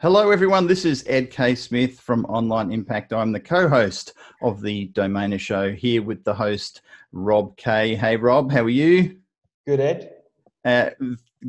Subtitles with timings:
[0.00, 0.68] Hello, everyone.
[0.68, 3.12] This is Ed Keay-Smith from Online Impact.
[3.12, 4.12] I'm the co host
[4.42, 7.96] of the Domainer Show here with the host, Rob K.
[7.96, 9.18] Hey, Rob, how are you?
[9.66, 10.12] Good, Ed.
[10.64, 10.90] Uh,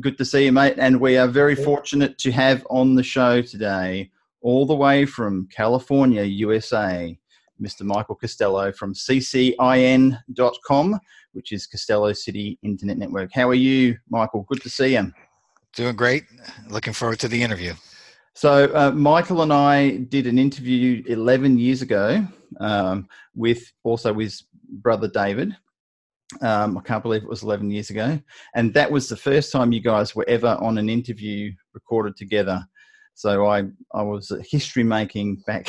[0.00, 0.74] good to see you, mate.
[0.78, 4.10] And we are very fortunate to have on the show today,
[4.40, 7.16] all the way from California, USA,
[7.62, 7.82] Mr.
[7.82, 10.18] Michael Castello from CCIN.com,
[11.34, 13.30] which is Castello City Internet Network.
[13.32, 14.42] How are you, Michael?
[14.42, 15.12] Good to see you.
[15.76, 16.24] Doing great.
[16.68, 17.74] Looking forward to the interview.
[18.34, 22.24] So, uh, Michael and I did an interview 11 years ago
[22.60, 25.56] um, with also with brother David.
[26.40, 28.20] Um, I can't believe it was 11 years ago.
[28.54, 32.64] And that was the first time you guys were ever on an interview recorded together.
[33.14, 35.68] So I, I was history making back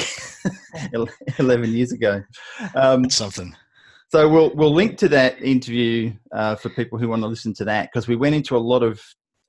[1.40, 2.22] 11 years ago.
[2.76, 3.56] Um, something.
[4.10, 7.66] So we'll, we'll link to that interview uh, for people who want to listen to
[7.66, 9.02] that because we went into a lot of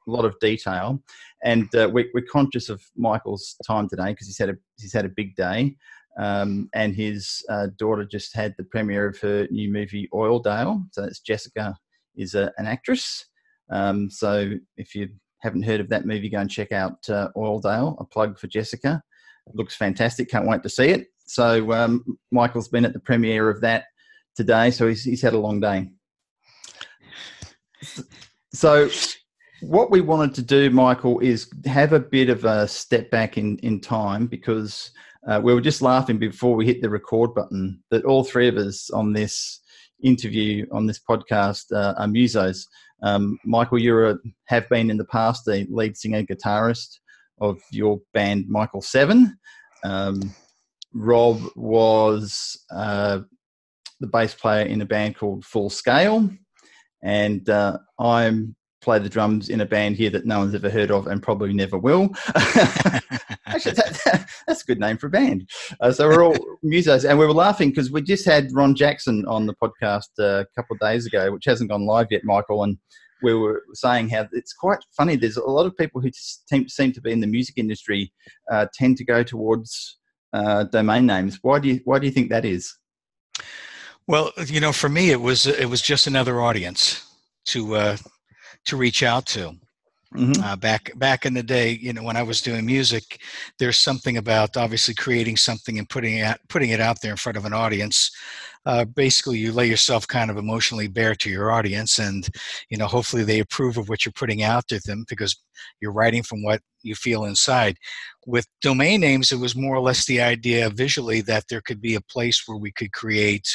[0.06, 1.02] a lot of detail,
[1.42, 5.04] and uh, we, are conscious of Michael's time today because he's had a he's had
[5.04, 5.76] a big day,
[6.18, 10.84] um, and his uh, daughter just had the premiere of her new movie Oildale.
[10.92, 11.76] So it's Jessica
[12.16, 13.26] is a, an actress.
[13.70, 17.96] Um, so if you haven't heard of that movie, go and check out uh, Oildale.
[18.00, 19.02] A plug for Jessica.
[19.46, 20.28] It looks fantastic.
[20.28, 21.08] Can't wait to see it.
[21.26, 23.84] So um, Michael's been at the premiere of that
[24.36, 24.70] today.
[24.70, 25.90] So he's he's had a long day.
[28.52, 28.88] So
[29.62, 33.58] what we wanted to do, Michael, is have a bit of a step back in,
[33.58, 34.90] in time because
[35.28, 38.56] uh, we were just laughing before we hit the record button that all three of
[38.56, 39.60] us on this
[40.02, 42.66] interview, on this podcast, uh, are musos.
[43.02, 46.98] Um, Michael, you have been in the past the lead singer guitarist
[47.40, 49.36] of your band Michael Seven.
[49.84, 50.34] Um,
[50.92, 53.20] Rob was uh,
[54.00, 56.30] the bass player in a band called Full Scale.
[57.02, 60.90] And uh, I'm play the drums in a band here that no one's ever heard
[60.90, 62.10] of and probably never will.
[62.34, 65.48] Actually, that, that, that's a good name for a band.
[65.80, 69.24] Uh, so we're all musos, and we were laughing because we just had Ron Jackson
[69.26, 72.64] on the podcast uh, a couple of days ago, which hasn't gone live yet, Michael,
[72.64, 72.76] and
[73.22, 75.16] we were saying how it's quite funny.
[75.16, 78.12] There's a lot of people who seem to be in the music industry
[78.50, 79.98] uh, tend to go towards
[80.32, 81.38] uh, domain names.
[81.42, 82.74] Why do you Why do you think that is?
[84.08, 87.06] Well, you know, for me, it was it was just another audience
[87.46, 87.96] to uh,
[88.66, 89.56] to reach out to.
[90.14, 90.42] Mm-hmm.
[90.42, 93.22] Uh, back back in the day, you know, when I was doing music,
[93.58, 97.38] there's something about obviously creating something and putting it putting it out there in front
[97.38, 98.10] of an audience.
[98.66, 102.28] Uh, basically, you lay yourself kind of emotionally bare to your audience, and
[102.68, 105.34] you know, hopefully, they approve of what you're putting out to them because
[105.80, 107.78] you're writing from what you feel inside.
[108.26, 111.94] With domain names, it was more or less the idea visually that there could be
[111.94, 113.48] a place where we could create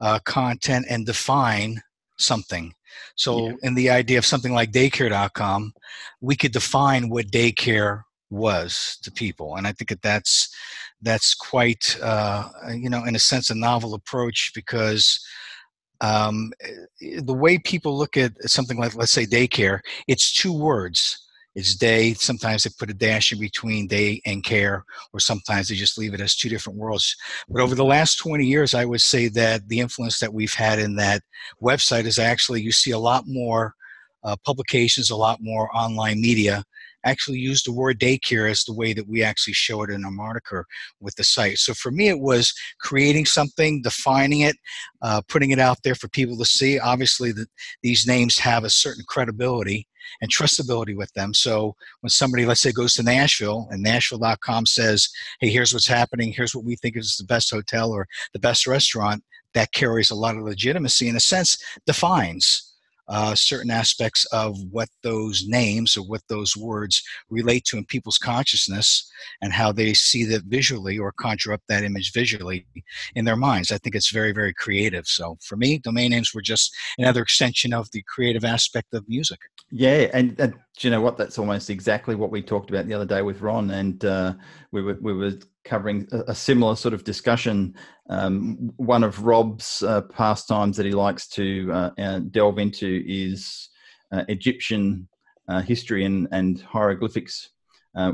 [0.00, 1.82] uh, content and define
[2.16, 2.72] something
[3.16, 3.54] so, yeah.
[3.62, 5.72] in the idea of something like daycare.com,
[6.20, 10.54] we could define what daycare was to people, and I think that that's
[11.02, 15.20] that's quite uh, you know, in a sense, a novel approach because
[16.00, 21.23] um, eh, the way people look at something like, let's say, daycare, it's two words
[21.54, 22.14] it's day.
[22.14, 26.14] Sometimes they put a dash in between day and care, or sometimes they just leave
[26.14, 27.16] it as two different worlds.
[27.48, 30.78] But over the last 20 years, I would say that the influence that we've had
[30.78, 31.22] in that
[31.62, 33.74] website is actually you see a lot more
[34.24, 36.64] uh, publications, a lot more online media
[37.04, 40.10] actually use the word daycare as the way that we actually show it in our
[40.10, 40.66] moniker
[41.00, 41.58] with the site.
[41.58, 44.56] So for me, it was creating something, defining it,
[45.02, 46.78] uh, putting it out there for people to see.
[46.78, 47.48] Obviously, that
[47.82, 49.86] these names have a certain credibility
[50.20, 51.32] and trustability with them.
[51.34, 55.08] So when somebody, let's say, goes to Nashville and Nashville.com says,
[55.40, 58.66] hey, here's what's happening, here's what we think is the best hotel or the best
[58.66, 59.22] restaurant,
[59.54, 62.73] that carries a lot of legitimacy in a sense, defines
[63.08, 68.18] uh, certain aspects of what those names or what those words relate to in people's
[68.18, 69.10] consciousness
[69.42, 72.66] and how they see that visually or conjure up that image visually
[73.14, 73.70] in their minds.
[73.70, 75.06] I think it's very, very creative.
[75.06, 79.38] So for me, domain names were just another extension of the creative aspect of music.
[79.70, 81.16] Yeah, and, and do you know what?
[81.16, 84.34] That's almost exactly what we talked about the other day with Ron, and uh,
[84.72, 85.32] we were we were
[85.64, 87.74] covering a, a similar sort of discussion.
[88.10, 93.70] Um, one of Rob's uh, pastimes that he likes to uh, uh delve into is
[94.12, 95.08] uh, Egyptian
[95.48, 97.50] uh, history and, and hieroglyphics.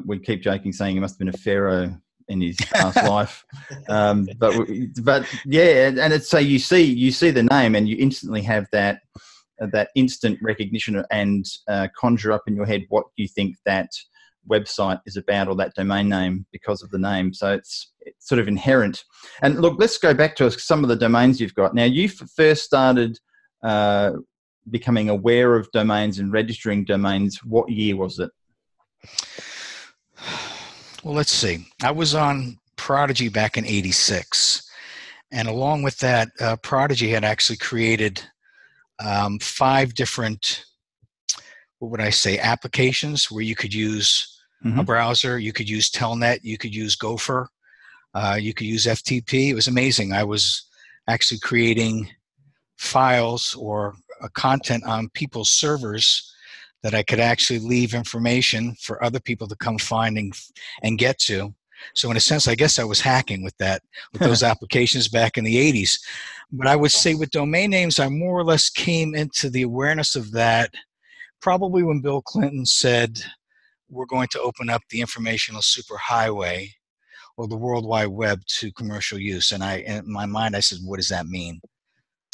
[0.05, 1.97] we keep joking, saying he must have been a pharaoh
[2.29, 3.45] in his past life.
[3.89, 4.55] Um, but
[5.03, 8.67] but yeah, and it's so you see you see the name and you instantly have
[8.73, 9.01] that
[9.69, 13.91] that instant recognition and uh, conjure up in your head what you think that
[14.49, 17.33] website is about or that domain name because of the name.
[17.33, 19.05] So it's, it's sort of inherent.
[19.43, 21.75] And look, let's go back to some of the domains you've got.
[21.75, 23.19] Now, you first started
[23.63, 24.13] uh,
[24.71, 27.41] becoming aware of domains and registering domains.
[27.45, 28.31] What year was it?
[31.03, 31.67] Well, let's see.
[31.83, 34.69] I was on Prodigy back in '86,
[35.33, 38.23] and along with that, uh, Prodigy had actually created
[39.05, 40.65] um, five different,
[41.79, 44.79] what would I say, applications where you could use mm-hmm.
[44.79, 47.49] a browser, you could use Telnet, you could use Gopher,
[48.15, 49.49] uh, you could use FTP.
[49.49, 50.13] It was amazing.
[50.13, 50.65] I was
[51.09, 52.11] actually creating
[52.79, 56.33] files or uh, content on people's servers
[56.83, 60.33] that I could actually leave information for other people to come find and,
[60.83, 61.55] and get to.
[61.95, 63.83] So in a sense, I guess I was hacking with that,
[64.13, 65.99] with those applications back in the 80s.
[66.53, 70.17] But I would say with domain names, I more or less came into the awareness
[70.17, 70.71] of that
[71.41, 73.21] probably when Bill Clinton said,
[73.89, 76.69] we're going to open up the informational superhighway
[77.37, 79.51] or the World Wide Web to commercial use.
[79.51, 81.61] And I, in my mind, I said, what does that mean?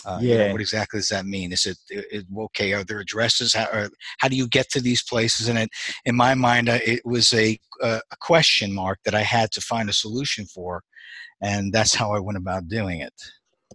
[0.04, 0.32] Uh, yeah.
[0.32, 1.52] You know, what exactly does that mean?
[1.52, 2.72] Is it, it okay?
[2.72, 3.54] Are there addresses?
[3.54, 3.88] How, or
[4.18, 5.48] how do you get to these places?
[5.48, 5.70] And it,
[6.04, 9.88] in my mind, uh, it was a, a question mark that I had to find
[9.88, 10.82] a solution for,
[11.42, 13.12] and that's how I went about doing it.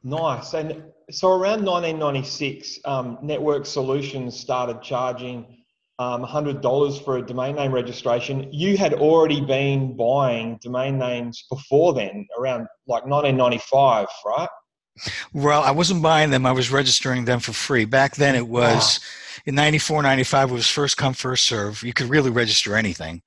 [0.04, 0.54] Nice.
[0.54, 5.58] And so around 1996, um, Network Solutions started charging
[6.00, 8.52] um, $100 for a domain name registration.
[8.52, 14.50] You had already been buying domain names before then, around like 1995, right?
[15.34, 16.46] Well, I wasn't buying them.
[16.46, 17.86] I was registering them for free.
[17.86, 19.00] Back then it was
[19.46, 21.82] in 94, 95, it was first come, first serve.
[21.84, 23.22] You could really register anything.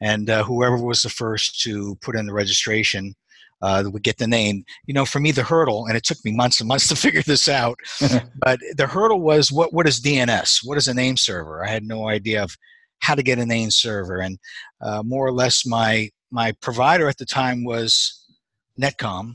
[0.00, 3.14] And uh, whoever was the first to put in the registration
[3.62, 4.64] uh, would get the name.
[4.86, 7.22] You know, for me, the hurdle, and it took me months and months to figure
[7.22, 7.78] this out,
[8.40, 10.60] but the hurdle was what, what is DNS?
[10.64, 11.64] What is a name server?
[11.64, 12.56] I had no idea of
[13.00, 14.18] how to get a name server.
[14.18, 14.38] And
[14.80, 18.24] uh, more or less my, my provider at the time was
[18.80, 19.34] Netcom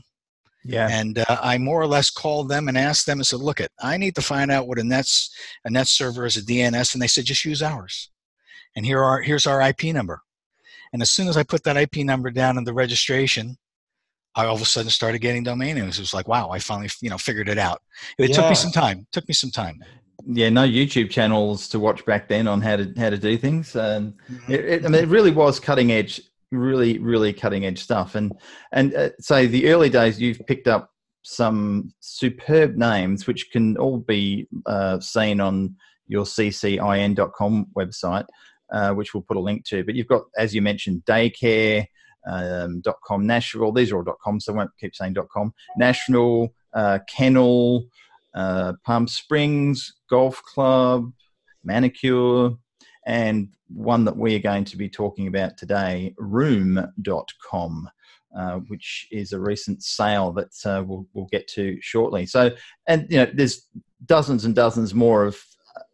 [0.66, 0.88] yeah.
[0.90, 3.70] And uh, I more or less called them and asked them and said, look, it,
[3.80, 5.34] I need to find out what a Nets
[5.64, 6.92] a net server is a DNS.
[6.92, 8.10] And they said, just use ours.
[8.74, 10.20] And here are here's our IP number.
[10.92, 13.56] And as soon as I put that IP number down in the registration,
[14.34, 15.98] I all of a sudden started getting domain names.
[15.98, 17.82] It was like, wow, I finally, you know, figured it out.
[18.18, 18.36] It yeah.
[18.36, 19.00] took me some time.
[19.00, 19.82] It took me some time.
[20.26, 23.74] Yeah, no YouTube channels to watch back then on how to how to do things.
[23.76, 24.52] And mm-hmm.
[24.52, 26.20] it, it, I mean, it really was cutting edge
[26.52, 28.14] really really cutting edge stuff.
[28.14, 28.32] And
[28.72, 30.90] and uh, say the early days you've picked up
[31.22, 35.74] some superb names which can all be uh, seen on
[36.06, 38.26] your ccin.com website
[38.72, 39.84] uh, which we'll put a link to.
[39.84, 41.86] But you've got as you mentioned daycare
[42.28, 45.52] um, .com national these are all .com so I won't keep saying .com.
[45.76, 47.86] National uh, kennel
[48.34, 51.12] uh, palm springs golf club
[51.64, 52.50] manicure
[53.06, 57.90] and one that we are going to be talking about today, room.com.
[58.36, 62.26] Uh, which is a recent sale that uh, we'll, we'll get to shortly.
[62.26, 62.50] So,
[62.86, 63.66] and you know, there's
[64.04, 65.42] dozens and dozens more of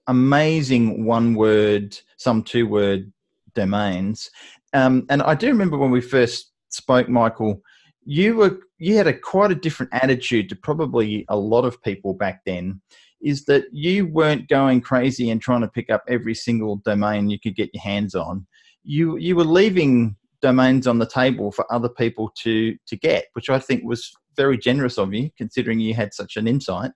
[0.09, 3.13] amazing one word, some two word
[3.55, 4.29] domains.
[4.73, 7.63] Um, and I do remember when we first spoke, Michael,
[8.05, 12.15] you were you had a quite a different attitude to probably a lot of people
[12.15, 12.81] back then
[13.23, 17.39] is that you weren't going crazy and trying to pick up every single domain you
[17.39, 18.47] could get your hands on.
[18.85, 23.49] You you were leaving domains on the table for other people to to get, which
[23.49, 26.91] I think was very generous of you, considering you had such an insight.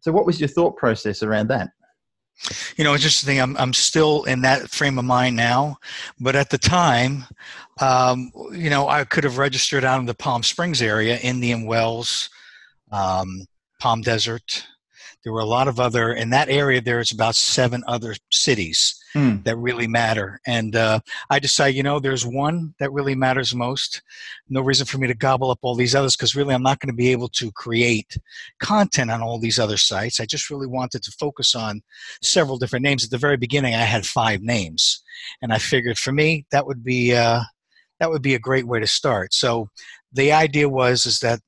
[0.00, 1.70] So, what was your thought process around that?
[2.76, 3.40] You know, it's interesting.
[3.40, 5.78] I'm I'm still in that frame of mind now,
[6.20, 7.24] but at the time,
[7.80, 12.30] um, you know, I could have registered out in the Palm Springs area, Indian Wells,
[12.92, 13.46] um,
[13.80, 14.66] Palm Desert,
[15.24, 19.42] there were a lot of other in that area there's about seven other cities mm.
[19.44, 20.40] that really matter.
[20.46, 24.02] And uh, i decided you know there's one that really matters most.
[24.48, 26.92] No reason for me to gobble up all these others because really i'm not going
[26.92, 28.16] to be able to create
[28.60, 30.20] content on all these other sites.
[30.20, 31.82] I just really wanted to focus on
[32.22, 33.04] several different names.
[33.04, 35.02] At the very beginning i had five names.
[35.42, 37.42] And i figured for me that would be uh,
[38.00, 39.34] that would be a great way to start.
[39.34, 39.70] So
[40.12, 41.40] the idea was is that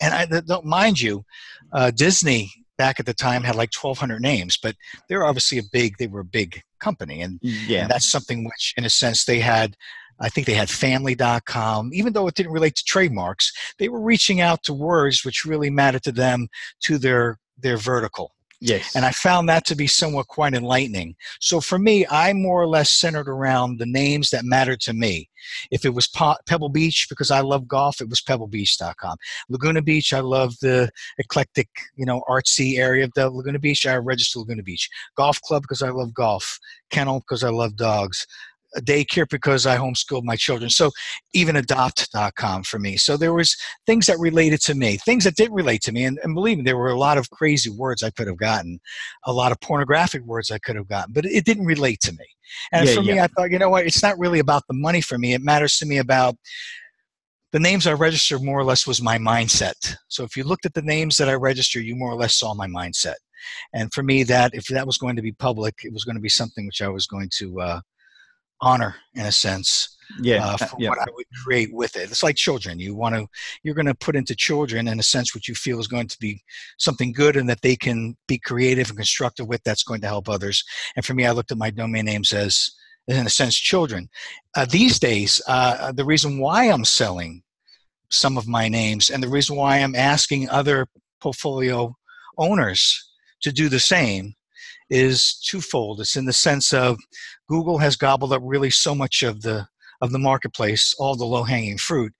[0.00, 1.24] and i don't mind you
[1.72, 4.74] uh, disney back at the time had like 1200 names but
[5.08, 7.82] they're obviously a big they were a big company and, yeah.
[7.82, 9.76] and that's something which in a sense they had
[10.18, 11.90] I think they had family.com.
[11.92, 15.70] Even though it didn't relate to trademarks, they were reaching out to words which really
[15.70, 16.48] mattered to them
[16.84, 18.32] to their their vertical.
[18.60, 18.96] Yes.
[18.96, 21.14] And I found that to be somewhat quite enlightening.
[21.40, 25.28] So for me, I more or less centered around the names that mattered to me.
[25.70, 26.08] If it was
[26.46, 29.16] Pebble Beach because I love golf, it was pebblebeach.com.
[29.50, 33.86] Laguna Beach, I love the eclectic, you know, artsy area of the Laguna Beach.
[33.86, 34.88] I registered Laguna Beach.
[35.16, 36.58] Golf Club because I love golf.
[36.90, 38.26] Kennel because I love dogs.
[38.80, 40.70] Daycare because I homeschooled my children.
[40.70, 40.90] So
[41.34, 42.96] even adopt.com for me.
[42.96, 43.56] So there was
[43.86, 46.04] things that related to me, things that didn't relate to me.
[46.04, 48.80] And, and believe me, there were a lot of crazy words I could have gotten,
[49.24, 52.26] a lot of pornographic words I could have gotten, but it didn't relate to me.
[52.72, 53.14] And yeah, for yeah.
[53.14, 53.86] me, I thought, you know what?
[53.86, 55.34] It's not really about the money for me.
[55.34, 56.36] It matters to me about
[57.52, 59.96] the names I registered more or less was my mindset.
[60.08, 62.54] So if you looked at the names that I registered, you more or less saw
[62.54, 63.14] my mindset.
[63.72, 66.20] And for me, that if that was going to be public, it was going to
[66.20, 67.80] be something which I was going to uh,
[68.60, 69.92] honor in a sense.
[70.20, 70.90] Yeah, uh, for yeah.
[70.90, 72.10] what I would create with it.
[72.10, 72.78] It's like children.
[72.78, 73.26] You want to,
[73.64, 76.16] you're going to put into children in a sense what you feel is going to
[76.20, 76.40] be
[76.78, 79.64] something good and that they can be creative and constructive with.
[79.64, 80.62] That's going to help others.
[80.94, 82.70] And for me, I looked at my domain names as
[83.08, 84.08] in a sense, children.
[84.56, 87.42] Uh, these days, uh, the reason why I'm selling
[88.10, 90.86] some of my names and the reason why I'm asking other
[91.20, 91.94] portfolio
[92.38, 93.10] owners
[93.42, 94.34] to do the same
[94.90, 96.00] is twofold.
[96.00, 96.98] It's in the sense of
[97.48, 99.68] Google has gobbled up really so much of the
[100.02, 102.12] of the marketplace, all the low hanging fruit,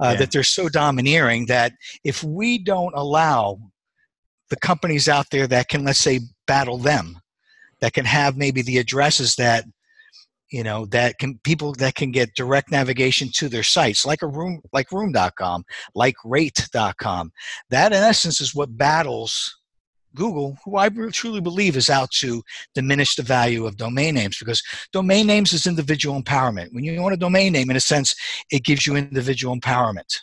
[0.00, 0.18] uh, yeah.
[0.18, 1.72] that they're so domineering that
[2.02, 3.56] if we don't allow
[4.48, 7.20] the companies out there that can, let's say, battle them,
[7.80, 9.64] that can have maybe the addresses that
[10.50, 14.26] you know that can people that can get direct navigation to their sites like a
[14.26, 17.30] room like room.com like rate.com
[17.70, 19.59] that in essence is what battles
[20.14, 22.42] google who i truly believe is out to
[22.74, 24.62] diminish the value of domain names because
[24.92, 28.14] domain names is individual empowerment when you own a domain name in a sense
[28.50, 30.20] it gives you individual empowerment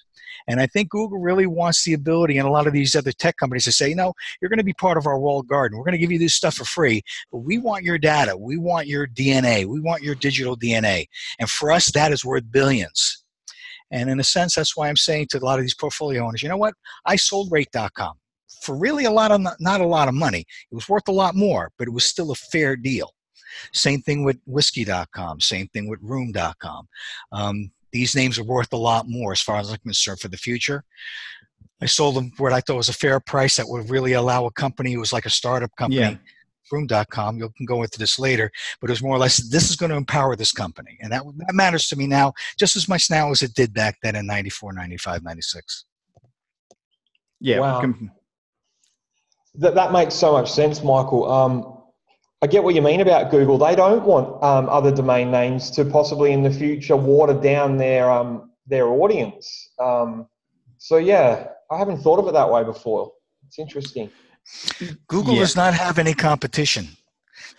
[0.47, 3.35] and I think Google really wants the ability and a lot of these other tech
[3.37, 5.77] companies to say, no, you're going to be part of our walled garden.
[5.77, 7.01] We're going to give you this stuff for free,
[7.31, 8.35] but we want your data.
[8.37, 9.65] We want your DNA.
[9.65, 11.07] We want your digital DNA.
[11.39, 13.23] And for us, that is worth billions.
[13.91, 16.41] And in a sense, that's why I'm saying to a lot of these portfolio owners,
[16.41, 16.73] you know what?
[17.05, 18.13] I sold rate.com
[18.61, 20.45] for really a lot of, not a lot of money.
[20.71, 23.11] It was worth a lot more, but it was still a fair deal.
[23.73, 26.87] Same thing with whiskey.com, same thing with room.com.
[27.31, 30.37] Um, these names are worth a lot more as far as I'm concerned for the
[30.37, 30.83] future.
[31.81, 34.45] I sold them for what I thought was a fair price that would really allow
[34.45, 36.01] a company who was like a startup company.
[36.01, 36.17] Yeah.
[36.69, 38.51] Room.com, you can go into this later,
[38.81, 40.97] but it was more or less this is going to empower this company.
[41.01, 43.95] And that, that matters to me now just as much now as it did back
[44.03, 45.85] then in 94, 95, 96.
[47.39, 47.59] Yeah.
[47.59, 47.93] Wow.
[49.57, 51.31] That, that makes so much sense, Michael.
[51.31, 51.77] Um,
[52.41, 53.57] I get what you mean about Google.
[53.57, 58.11] They don't want um, other domain names to possibly in the future water down their
[58.11, 59.71] um, their audience.
[59.79, 60.27] Um,
[60.77, 63.11] so yeah, I haven't thought of it that way before.
[63.47, 64.11] It's interesting.
[65.07, 65.39] Google yeah.
[65.39, 66.87] does not have any competition.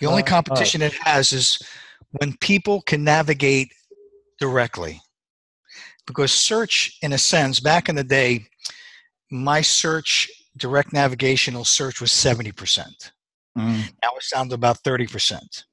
[0.00, 1.58] The only competition it has is
[2.12, 3.72] when people can navigate
[4.38, 5.00] directly.
[6.06, 8.46] Because search, in a sense, back in the day,
[9.30, 13.12] my search, direct navigational search was 70%.
[13.56, 13.92] Mm.
[14.02, 15.64] Now it's down to about 30%.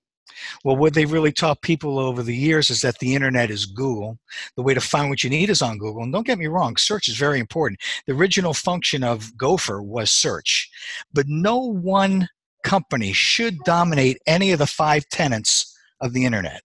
[0.64, 4.20] Well, what they've really taught people over the years is that the internet is Google.
[4.56, 6.04] The way to find what you need is on Google.
[6.04, 7.80] And don't get me wrong, search is very important.
[8.06, 10.70] The original function of Gopher was search,
[11.14, 12.28] but no one
[12.64, 16.64] company should dominate any of the five tenets of the internet.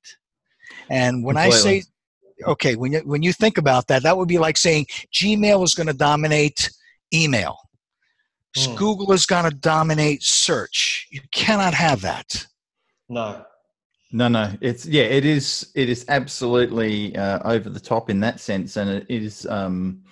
[0.89, 1.59] And when Completely.
[1.59, 1.83] I say,
[2.47, 5.75] okay, when you, when you think about that, that would be like saying Gmail is
[5.75, 6.71] going to dominate
[7.13, 7.59] email.
[8.57, 8.77] Mm.
[8.77, 11.07] Google is going to dominate search.
[11.11, 12.47] You cannot have that.
[13.09, 13.45] No.
[14.13, 14.53] No, no.
[14.61, 15.05] It's yeah.
[15.05, 15.71] It is.
[15.75, 20.03] It is absolutely uh, over the top in that sense, and it is um,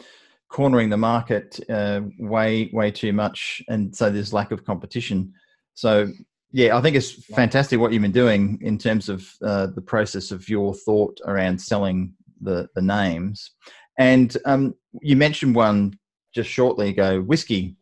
[0.49, 5.33] cornering the market uh, way, way too much, and so there's lack of competition.
[5.75, 6.09] So
[6.53, 10.31] yeah, I think it's fantastic what you've been doing in terms of uh, the process
[10.31, 13.51] of your thought around selling the the names,
[13.99, 15.99] and um, you mentioned one
[16.35, 17.77] just shortly ago, whiskey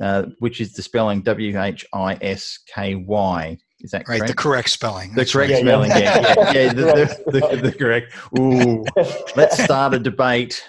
[0.00, 3.58] uh, which is the spelling W H I S K Y.
[3.80, 4.20] Is that correct?
[4.22, 5.10] Right, the correct spelling.
[5.10, 5.60] The That's correct right.
[5.60, 5.96] spelling, yeah.
[5.96, 8.14] yeah, yeah, yeah the, the, the, the, correct.
[8.38, 8.84] Ooh,
[9.36, 10.62] let's start a debate.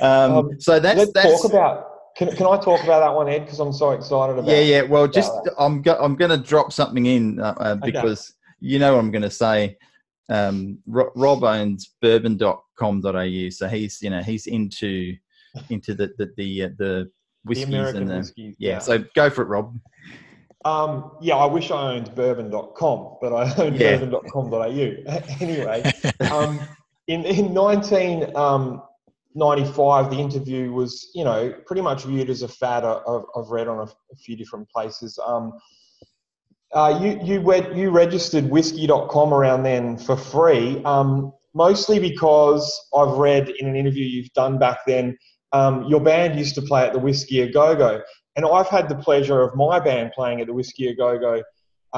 [0.00, 1.86] Um, um, so that's, let's that's, talk about.
[2.16, 3.40] Can, can I talk about that one, Ed?
[3.40, 4.50] Because I'm so excited about.
[4.50, 4.82] Yeah, yeah.
[4.82, 5.32] Well, just.
[5.58, 8.72] I'm go, I'm going to drop something in uh, uh, because okay.
[8.72, 9.76] you know what I'm going to say.
[10.30, 15.16] Um, Rob owns bourbon.com.au, so he's you know he's into
[15.70, 17.10] into the the the, uh, the
[17.48, 18.78] whiskeys the and the, whiskeys, yeah, yeah.
[18.78, 19.78] So go for it, Rob.
[20.64, 23.96] Um, yeah, I wish I owned bourbon.com, but I own yeah.
[23.96, 24.66] bourbon.com.au.
[25.40, 25.90] anyway,
[26.30, 26.60] um,
[27.06, 28.84] in, in 1995,
[30.04, 32.84] um, the interview was, you know, pretty much viewed as a fad.
[32.84, 35.18] I've, I've read on a, a, few different places.
[35.24, 35.52] Um,
[36.74, 43.16] uh, you, you, went, you registered whiskey.com around then for free, um, mostly because I've
[43.16, 45.16] read in an interview you've done back then
[45.52, 48.00] um, your band used to play at the Whiskey A Go Go.
[48.36, 51.42] And I've had the pleasure of my band playing at the Whiskey A Go Go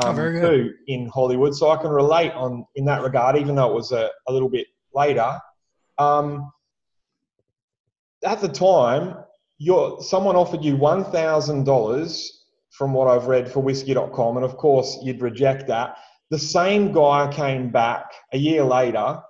[0.02, 1.54] um, oh, too in Hollywood.
[1.54, 4.48] So I can relate on in that regard, even though it was a, a little
[4.48, 5.38] bit later.
[5.98, 6.50] Um,
[8.24, 9.16] at the time,
[9.58, 14.56] your someone offered you one thousand dollars from what I've read for whiskey.com, and of
[14.56, 15.96] course you'd reject that.
[16.30, 19.20] The same guy came back a year later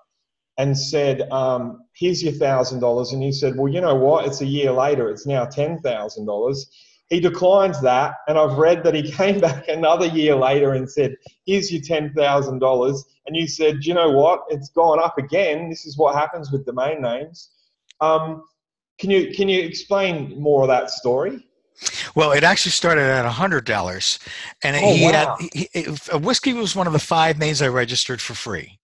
[0.60, 4.26] and said, um, "Here's your thousand dollars," and you said, "Well, you know what?
[4.26, 5.08] It's a year later.
[5.08, 6.70] It's now ten thousand dollars."
[7.08, 11.16] He declines that, and I've read that he came back another year later and said,
[11.46, 14.42] "Here's your ten thousand dollars," and you said, "You know what?
[14.50, 15.70] It's gone up again.
[15.70, 17.48] This is what happens with domain names."
[18.02, 18.42] Um,
[18.98, 21.46] can you can you explain more of that story?
[22.14, 24.18] Well, it actually started at hundred dollars,
[24.62, 25.38] and oh, he wow.
[25.38, 28.79] had he, he, whiskey was one of the five names I registered for free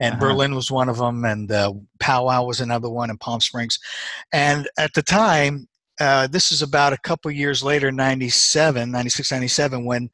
[0.00, 0.20] and uh-huh.
[0.20, 3.78] Berlin was one of them, and uh, Powwow was another one, in Palm Springs.
[4.32, 9.84] And at the time, uh, this is about a couple years later, 97, 96, 97,
[9.84, 10.10] when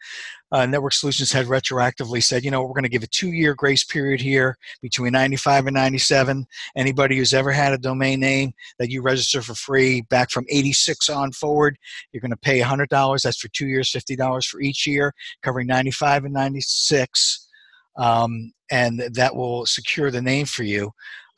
[0.53, 3.55] uh, Network Solutions had retroactively said, you know, we're going to give a two year
[3.55, 6.47] grace period here between 95 and 97.
[6.77, 11.09] Anybody who's ever had a domain name that you register for free back from 86
[11.09, 11.79] on forward,
[12.13, 13.23] you're going to pay $100.
[13.23, 17.49] That's for two years, $50 for each year, covering 95 and 96
[17.97, 20.91] um, and that will secure the name for you.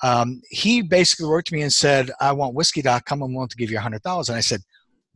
[0.03, 3.23] Um, he basically wrote to me and said, I want whiskey.com.
[3.23, 4.29] I'm willing to give you $100.
[4.29, 4.61] And I said,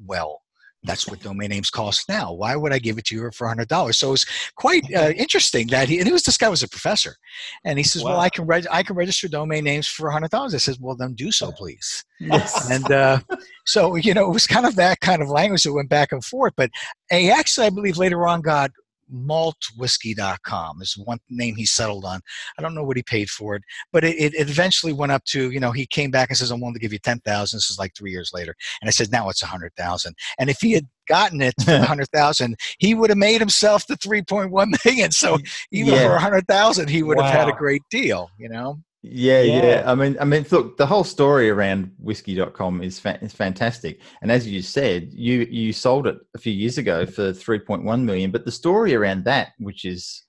[0.05, 0.43] Well,
[0.85, 2.33] that's what domain names cost now.
[2.33, 3.99] Why would I give it to you for hundred dollars?
[3.99, 6.69] So it was quite uh, interesting that he and it was this guy was a
[6.69, 7.17] professor,
[7.65, 8.13] and he says, wow.
[8.13, 10.95] "Well, I can reg- I can register domain names for hundred dollars." I says, "Well,
[10.95, 12.71] then do so, please." Yes.
[12.71, 13.19] And uh,
[13.67, 16.25] so you know, it was kind of that kind of language that went back and
[16.25, 16.53] forth.
[16.57, 16.71] But
[17.11, 18.71] he actually, I believe, later on got
[19.13, 22.21] maltwhiskey.com is one name he settled on.
[22.59, 23.63] I don't know what he paid for it,
[23.93, 26.61] but it, it, eventually went up to, you know, he came back and says, I'm
[26.61, 27.57] willing to give you 10,000.
[27.57, 28.55] This is like three years later.
[28.81, 30.15] And I said, now it's a hundred thousand.
[30.39, 33.87] And if he had gotten it for a hundred thousand, he would have made himself
[33.87, 35.11] the 3.1 million.
[35.11, 35.39] So
[35.73, 36.07] even yeah.
[36.07, 37.25] for a hundred thousand, he would wow.
[37.25, 38.79] have had a great deal, you know?
[39.03, 43.19] Yeah, yeah, yeah, I mean, I mean, look, the whole story around whiskey.com is fa-
[43.23, 44.01] is fantastic.
[44.23, 48.33] And as you said, you you sold it a few years ago for 3.1 million,
[48.33, 50.25] but the story around that, which is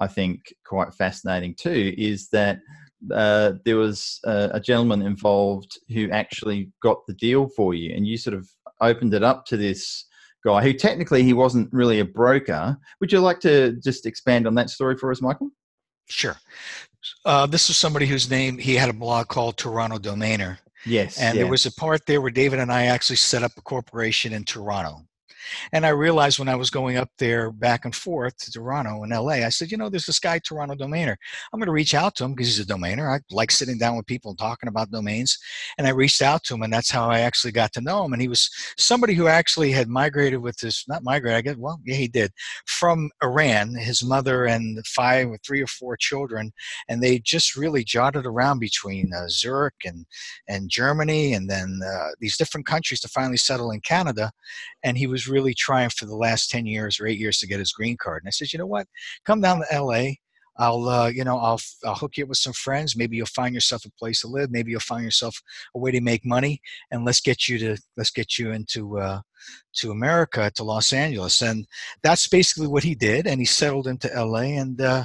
[0.00, 2.60] I think quite fascinating too, is that
[3.12, 8.06] uh, there was a, a gentleman involved who actually got the deal for you, and
[8.06, 8.48] you sort of
[8.80, 10.06] opened it up to this
[10.46, 12.78] guy who technically he wasn't really a broker.
[13.00, 15.50] Would you like to just expand on that story for us, Michael?
[16.06, 16.36] Sure.
[17.24, 20.58] Uh, this was somebody whose name he had a blog called Toronto Domainer.
[20.86, 21.18] Yes.
[21.18, 21.42] And yeah.
[21.42, 24.44] there was a part there where David and I actually set up a corporation in
[24.44, 25.06] Toronto.
[25.72, 29.12] And I realized when I was going up there back and forth to Toronto and
[29.12, 31.16] LA, I said, you know, there's this guy, Toronto Domainer.
[31.52, 33.14] I'm going to reach out to him because he's a domainer.
[33.14, 35.38] I like sitting down with people and talking about domains.
[35.78, 38.12] And I reached out to him, and that's how I actually got to know him.
[38.12, 41.80] And he was somebody who actually had migrated with his, not migrated, I guess, well,
[41.84, 42.32] yeah, he did,
[42.66, 46.52] from Iran, his mother and five or three or four children.
[46.88, 50.06] And they just really jotted around between uh, Zurich and,
[50.48, 54.30] and Germany and then uh, these different countries to finally settle in Canada.
[54.82, 57.58] And he was really trying for the last 10 years or eight years to get
[57.58, 58.22] his green card.
[58.22, 58.86] And I said, you know what?
[59.26, 60.04] Come down to LA.
[60.56, 62.96] I'll, uh, you know, I'll, I'll hook you up with some friends.
[62.96, 64.52] Maybe you'll find yourself a place to live.
[64.52, 65.34] Maybe you'll find yourself
[65.74, 66.60] a way to make money.
[66.92, 69.20] And let's get you to, let's get you into, uh,
[69.78, 71.42] to America, to Los Angeles.
[71.42, 71.66] And
[72.04, 73.26] that's basically what he did.
[73.26, 74.60] And he settled into LA.
[74.62, 75.04] And, uh,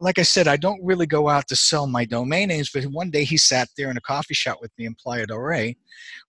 [0.00, 3.10] like I said, I don't really go out to sell my domain names, but one
[3.10, 5.76] day he sat there in a coffee shop with me in Playa del Rey,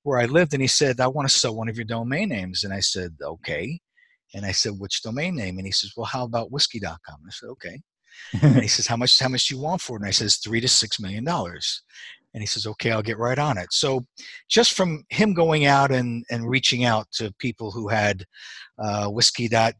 [0.03, 2.65] where I lived, and he said, I want to sell one of your domain names.
[2.65, 3.79] And I said, okay.
[4.33, 5.57] And I said, which domain name?
[5.57, 7.19] And he says, well, how about whiskey.com?
[7.25, 7.81] I said, okay.
[8.41, 10.01] and he says, how much, how much do you want for it?
[10.01, 11.81] And I says, three to six million dollars.
[12.33, 13.67] And he says, okay, I'll get right on it.
[13.71, 14.03] So
[14.49, 18.23] just from him going out and, and reaching out to people who had
[18.81, 19.73] uh, whiskey.com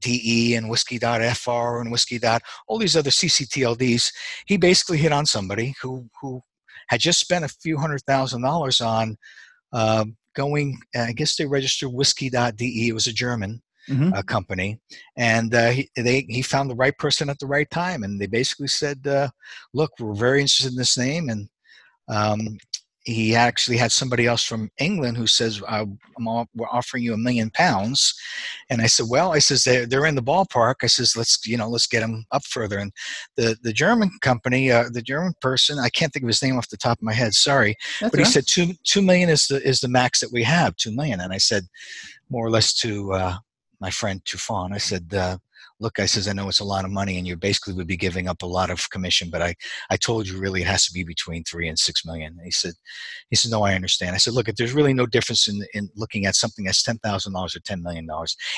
[0.00, 2.20] DE and whiskey.fr and whiskey.
[2.68, 4.12] all these other CCTLDs,
[4.46, 6.42] he basically hit on somebody who who
[6.88, 9.16] had just spent a few hundred thousand dollars on
[9.72, 10.78] uh, going.
[10.94, 12.88] I guess they registered whiskey.de.
[12.88, 13.62] It was a German.
[13.88, 14.12] Mm-hmm.
[14.12, 14.78] Uh, company,
[15.16, 18.26] and uh, he, they, he found the right person at the right time, and they
[18.26, 19.30] basically said, uh,
[19.74, 21.48] "Look, we're very interested in this name, and
[22.06, 22.58] um,
[23.04, 27.18] he actually had somebody else from England who says, I'm all, "We're offering you a
[27.18, 28.14] million pounds,"
[28.68, 31.56] and I said, "Well, I says they're, they're in the ballpark." I says, "Let's you
[31.56, 32.92] know, let's get them up further." And
[33.36, 36.68] the the German company, uh, the German person, I can't think of his name off
[36.68, 37.32] the top of my head.
[37.32, 38.26] Sorry, That's but right.
[38.26, 40.76] he said two two million is the is the max that we have.
[40.76, 41.64] Two million, and I said,
[42.28, 43.36] more or less to uh,
[43.80, 45.14] my friend Tufan, I said.
[45.14, 45.38] Uh,
[45.80, 47.96] look, I says, I know it's a lot of money and you basically would be
[47.96, 49.54] giving up a lot of commission, but I,
[49.90, 52.34] I told you really it has to be between three and six million.
[52.36, 52.74] And he said,
[53.30, 54.14] he said, no, I understand.
[54.14, 57.48] I said, look, there's really no difference in, in looking at something that's $10,000 or
[57.48, 58.06] $10 million,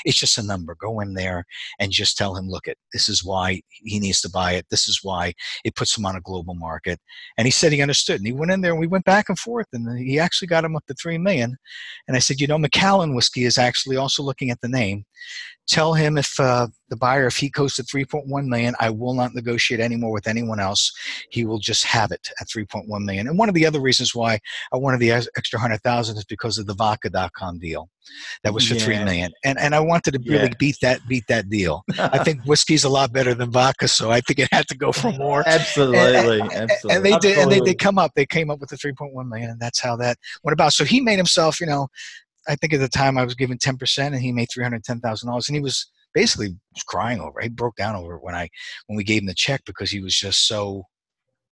[0.05, 0.75] it's just a number.
[0.81, 1.45] Go in there
[1.79, 4.67] and just tell him, look, it, this is why he needs to buy it.
[4.71, 5.33] This is why
[5.65, 6.99] it puts him on a global market.
[7.39, 8.17] And he said he understood.
[8.17, 10.65] And he went in there and we went back and forth and he actually got
[10.65, 11.57] him up to 3 million.
[12.09, 15.05] And I said, you know, Macallan whiskey is actually also looking at the name
[15.69, 19.35] tell him if uh, the buyer if he goes to 3.1 million i will not
[19.35, 20.93] negotiate anymore with anyone else.
[21.31, 23.29] He will just have it at 3.1 million.
[23.29, 24.39] And one of the other reasons why
[24.73, 27.89] i wanted the extra 100000 is because of the vodka.com deal
[28.43, 28.85] that was for yeah.
[28.85, 29.33] 3 million.
[29.45, 30.55] And and i wanted to really yeah.
[30.59, 31.85] beat that beat that deal.
[31.99, 34.93] I think whiskey's a lot better than vodka so i think it had to go
[34.93, 35.43] for more.
[35.47, 38.61] Absolutely and, and, absolutely and they did and they did come up they came up
[38.61, 40.73] with the 3.1 million and that's how that went about.
[40.73, 41.89] So he made himself you know
[42.49, 45.63] I think at the time I was given 10% and he made $310,000 and he
[45.63, 47.45] was basically crying over it.
[47.45, 48.49] He broke down over it when I,
[48.87, 50.87] when we gave him the check because he was just so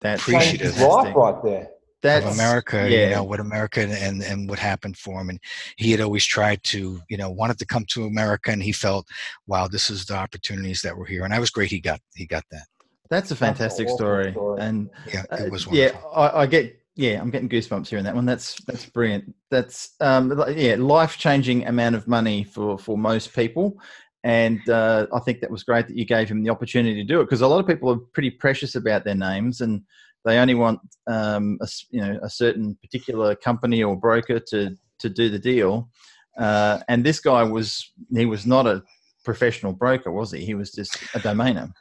[0.01, 0.77] That's appreciative.
[0.79, 1.69] Life right there.
[2.01, 3.09] That's of America, yeah.
[3.09, 5.29] you know, what America and, and what happened for him.
[5.29, 5.39] And
[5.77, 9.07] he had always tried to, you know, wanted to come to America and he felt,
[9.45, 11.25] wow, this is the opportunities that were here.
[11.25, 11.69] And I was great.
[11.69, 12.65] He got, he got that.
[13.11, 14.31] That's a fantastic That's story.
[14.31, 14.61] story.
[14.61, 18.05] And yeah, it was uh, Yeah, I, I get yeah, I'm getting goosebumps here hearing
[18.05, 18.25] that one.
[18.25, 19.33] That's that's brilliant.
[19.49, 23.77] That's um, yeah, life changing amount of money for for most people,
[24.23, 27.21] and uh, I think that was great that you gave him the opportunity to do
[27.21, 29.81] it because a lot of people are pretty precious about their names and
[30.25, 35.09] they only want um, a, you know a certain particular company or broker to to
[35.09, 35.89] do the deal.
[36.37, 38.83] Uh, and this guy was he was not a
[39.23, 40.43] professional broker, was he?
[40.43, 41.71] He was just a domainer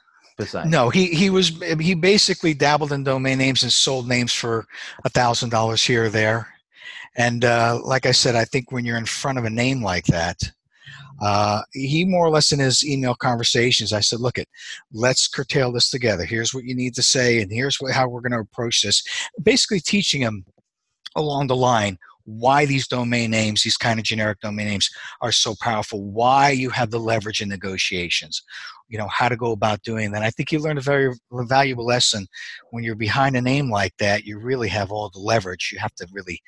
[0.67, 1.49] No, he he was
[1.81, 4.67] he basically dabbled in domain names and sold names for
[5.05, 6.49] a thousand dollars here or there.
[7.17, 10.07] And uh, like I said, I think when you're in front of a name like
[10.07, 10.39] that,
[11.21, 14.49] uh, he more or less in his email conversations, I said, "Look, it,
[14.93, 16.25] let's curtail this together.
[16.25, 19.03] Here's what you need to say, and here's what, how we're going to approach this."
[19.43, 20.45] Basically, teaching him
[21.17, 25.55] along the line why these domain names, these kind of generic domain names, are so
[25.61, 26.05] powerful.
[26.05, 28.43] Why you have the leverage in negotiations
[28.91, 30.23] you know how to go about doing that.
[30.23, 32.27] I think you learned a very valuable lesson
[32.73, 34.25] when you're behind a name like that.
[34.25, 35.71] You really have all the leverage.
[35.73, 36.43] You have to really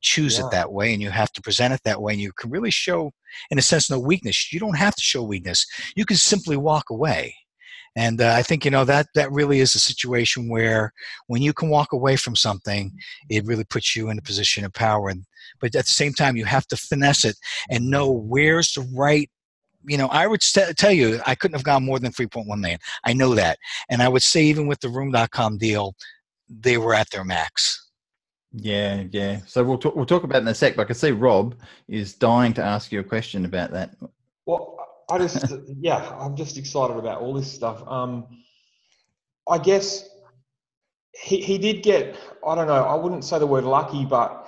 [0.00, 0.46] choose yeah.
[0.46, 2.70] it that way and you have to present it that way and you can really
[2.70, 3.10] show
[3.50, 6.90] in a sense no weakness you don't have to show weakness you can simply walk
[6.90, 7.34] away
[7.98, 10.92] and uh, i think you know that that really is a situation where
[11.26, 12.92] when you can walk away from something
[13.28, 15.24] it really puts you in a position of power and
[15.60, 17.36] but at the same time you have to finesse it
[17.70, 19.28] and know where's the right
[19.84, 22.78] you know, I would st- tell you I couldn't have gone more than 3.1 million.
[23.04, 23.58] I know that.
[23.88, 25.94] And I would say even with the room.com deal,
[26.48, 27.90] they were at their max.
[28.52, 29.40] Yeah, yeah.
[29.46, 31.54] So we'll talk, we'll talk about in a sec, but I can see Rob
[31.86, 33.94] is dying to ask you a question about that.
[34.46, 34.77] Well,
[35.10, 37.82] I just, yeah, I'm just excited about all this stuff.
[37.86, 38.26] Um,
[39.48, 40.08] I guess
[41.22, 42.16] he, he did get,
[42.46, 44.46] I don't know, I wouldn't say the word lucky, but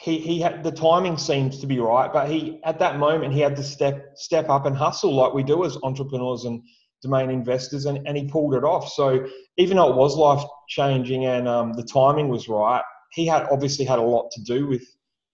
[0.00, 3.40] he he had the timing seems to be right, but he at that moment he
[3.40, 6.62] had to step step up and hustle like we do as entrepreneurs and
[7.02, 8.88] domain investors, and, and he pulled it off.
[8.88, 9.26] So
[9.58, 12.82] even though it was life changing and um, the timing was right,
[13.12, 14.84] he had obviously had a lot to do with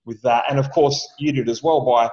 [0.05, 2.11] with that, and of course you did as well by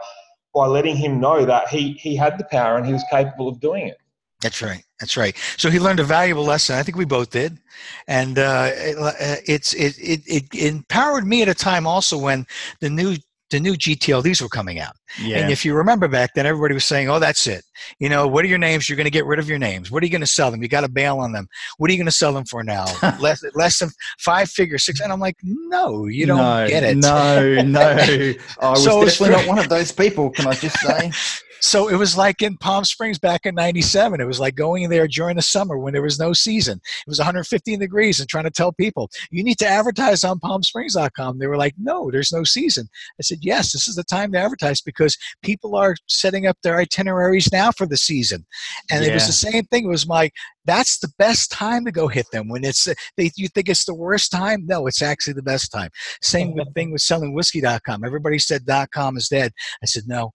[0.54, 3.60] by letting him know that he he had the power and he was capable of
[3.60, 3.98] doing it.
[4.42, 4.84] That's right.
[5.00, 5.38] That's right.
[5.58, 6.76] So he learned a valuable lesson.
[6.76, 7.60] I think we both did,
[8.08, 9.12] and uh, it, uh,
[9.46, 12.46] it's it, it it empowered me at a time also when
[12.82, 13.16] the new
[13.54, 14.96] the new GTLDs were coming out.
[15.22, 15.38] Yeah.
[15.38, 17.64] And if you remember back then, everybody was saying, "Oh, that's it.
[18.00, 18.90] You know, what are your names?
[18.90, 19.92] You're going to get rid of your names.
[19.92, 20.62] What are you going to sell them?
[20.64, 21.48] You got to bail on them.
[21.78, 22.86] What are you going to sell them for now?
[23.20, 23.90] less less than
[24.20, 25.00] five figures, six.
[25.00, 26.98] And I'm like, no, you don't no, get it.
[26.98, 27.80] No, no.
[28.60, 30.32] I was so definitely not one of those people.
[30.32, 31.12] Can I just say?
[31.64, 34.20] So it was like in Palm Springs back in 97.
[34.20, 36.78] It was like going there during the summer when there was no season.
[36.78, 41.40] It was 115 degrees and trying to tell people, you need to advertise on palmsprings.com.
[41.40, 42.90] They were like, no, there's no season.
[43.18, 46.76] I said, yes, this is the time to advertise because people are setting up their
[46.76, 48.46] itineraries now for the season.
[48.92, 49.12] And yeah.
[49.12, 49.86] it was the same thing.
[49.86, 50.32] It was my,
[50.66, 53.94] that's the best time to go hit them when it's they, you think it's the
[53.94, 55.90] worst time no it's actually the best time
[56.22, 60.32] same thing with selling whiskey.com everybody said com is dead i said no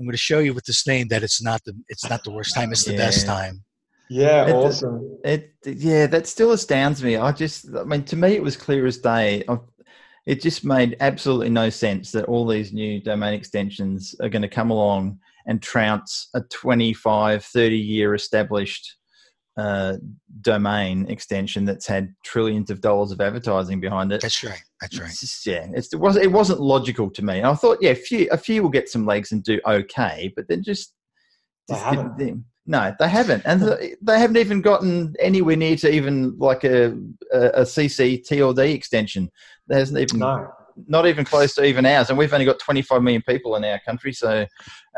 [0.00, 2.30] I'm going to show you with this name that it's not the it's not the
[2.30, 2.72] worst time.
[2.72, 2.98] It's the yeah.
[2.98, 3.62] best time.
[4.08, 5.18] Yeah, it, awesome.
[5.22, 7.16] It, yeah, that still astounds me.
[7.16, 9.44] I just, I mean, to me, it was clear as day.
[9.46, 9.58] I,
[10.26, 14.48] it just made absolutely no sense that all these new domain extensions are going to
[14.48, 18.96] come along and trounce a 25, 30 year established
[19.56, 19.96] uh,
[20.40, 24.20] domain extension that's had trillions of dollars of advertising behind it.
[24.20, 24.62] That's right.
[24.80, 25.10] That's right.
[25.10, 27.42] It's just, yeah, it's, it was it wasn't logical to me.
[27.42, 30.48] I thought, yeah, a few a few will get some legs and do okay, but
[30.48, 30.94] then just,
[31.68, 33.60] just didn't, No, they haven't, and
[34.00, 36.92] they haven't even gotten anywhere near to even like a
[37.32, 39.30] a, a CC TLD extension.
[39.66, 40.48] There hasn't even no.
[40.88, 43.78] Not even close to even ours, and we've only got 25 million people in our
[43.80, 44.12] country.
[44.12, 44.46] So,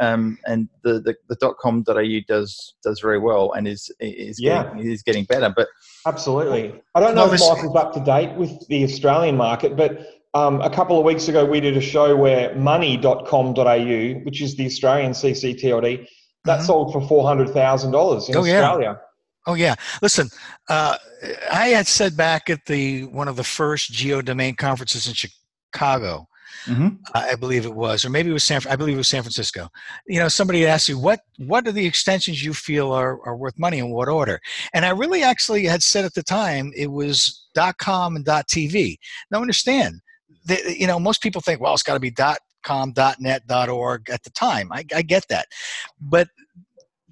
[0.01, 4.65] um, and the, the the .com.au does does very well and is is yeah.
[4.65, 5.53] getting, is getting better.
[5.55, 5.69] But
[6.07, 10.61] absolutely, I don't know if Michael's up to date with the Australian market, but um,
[10.63, 15.13] a couple of weeks ago, we did a show where money.com.au, which is the Australian
[15.13, 16.07] CCTLD,
[16.45, 16.67] that mm-hmm.
[16.67, 18.81] sold for $400,000 in oh, Australia.
[18.81, 18.97] Yeah.
[19.47, 19.75] Oh yeah.
[20.01, 20.29] Listen,
[20.69, 20.97] uh,
[21.53, 25.15] I had said back at the one of the first geo domain conferences in
[25.73, 26.29] Chicago,
[26.67, 26.89] mm-hmm.
[27.15, 28.61] I believe it was, or maybe it was San.
[28.69, 29.69] I believe it was San Francisco.
[30.07, 33.59] You know, somebody asked you what what are the extensions you feel are, are worth
[33.59, 34.41] money in what order,
[34.75, 38.49] and I really actually had said at the time it was dot .com and dot
[38.49, 38.97] .tv.
[39.31, 40.01] Now understand,
[40.47, 43.47] that, you know, most people think, well, it's got to be dot com, dot net,
[43.47, 44.71] dot org at the time.
[44.73, 45.47] I, I get that,
[46.01, 46.29] but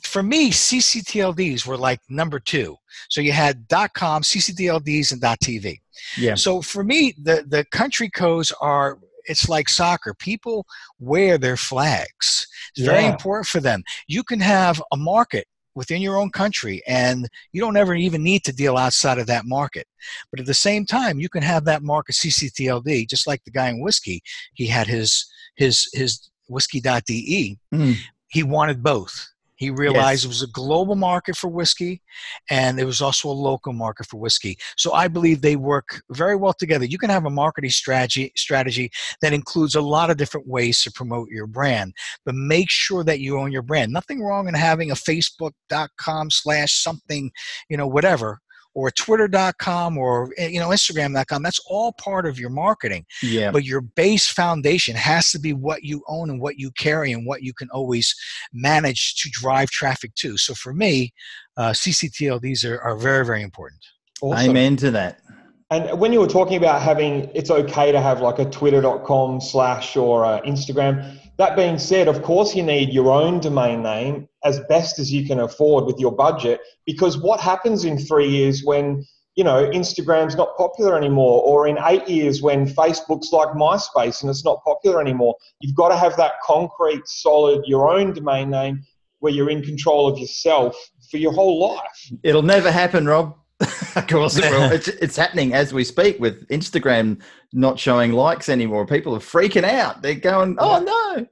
[0.02, 2.76] for me, CCTLDs were like number two.
[3.08, 5.80] So you had .com, CCTLDs, and .tv.
[6.16, 6.34] Yeah.
[6.34, 10.14] So for me, the the country codes are it's like soccer.
[10.14, 10.66] People
[10.98, 12.46] wear their flags.
[12.70, 12.92] It's yeah.
[12.92, 13.82] very important for them.
[14.08, 18.44] You can have a market within your own country and you don't ever even need
[18.44, 19.86] to deal outside of that market
[20.30, 23.68] but at the same time you can have that market cctld just like the guy
[23.68, 24.20] in whiskey
[24.54, 27.96] he had his his his whiskey.de mm.
[28.28, 29.28] he wanted both
[29.60, 30.24] he realized yes.
[30.24, 32.00] it was a global market for whiskey
[32.48, 34.56] and there was also a local market for whiskey.
[34.78, 36.86] So I believe they work very well together.
[36.86, 40.90] You can have a marketing strategy strategy that includes a lot of different ways to
[40.90, 41.92] promote your brand,
[42.24, 43.92] but make sure that you own your brand.
[43.92, 47.30] Nothing wrong in having a facebook.com slash something,
[47.68, 48.40] you know, whatever
[48.80, 53.04] or twitter.com or eh, you know instagram.com that's all part of your marketing.
[53.22, 53.50] Yeah.
[53.50, 57.26] But your base foundation has to be what you own and what you carry and
[57.26, 58.14] what you can always
[58.52, 60.36] manage to drive traffic to.
[60.36, 61.12] So for me
[61.56, 63.80] uh, cctlds are, are very very important.
[64.22, 65.20] I'm into that
[65.70, 69.96] and when you were talking about having it's okay to have like a twitter.com slash
[69.96, 74.98] or instagram that being said, of course, you need your own domain name as best
[74.98, 79.06] as you can afford with your budget because what happens in three years when
[79.36, 84.28] you know Instagram's not popular anymore, or in eight years when Facebook's like MySpace and
[84.28, 85.34] it's not popular anymore?
[85.62, 88.82] You've got to have that concrete, solid, your own domain name
[89.20, 90.76] where you're in control of yourself
[91.10, 92.12] for your whole life.
[92.22, 93.34] It'll never happen, Rob.
[93.60, 94.70] Of course it will.
[94.72, 97.20] It's, it's, happening as we speak with Instagram
[97.52, 98.86] not showing likes anymore.
[98.86, 100.02] People are freaking out.
[100.02, 101.26] They're going, oh no.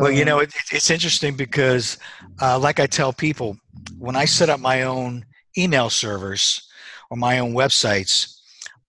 [0.00, 1.98] Well, you know, it, it's interesting because,
[2.40, 3.56] uh, like I tell people,
[3.98, 5.24] when I set up my own
[5.56, 6.68] email servers
[7.10, 8.38] or my own websites,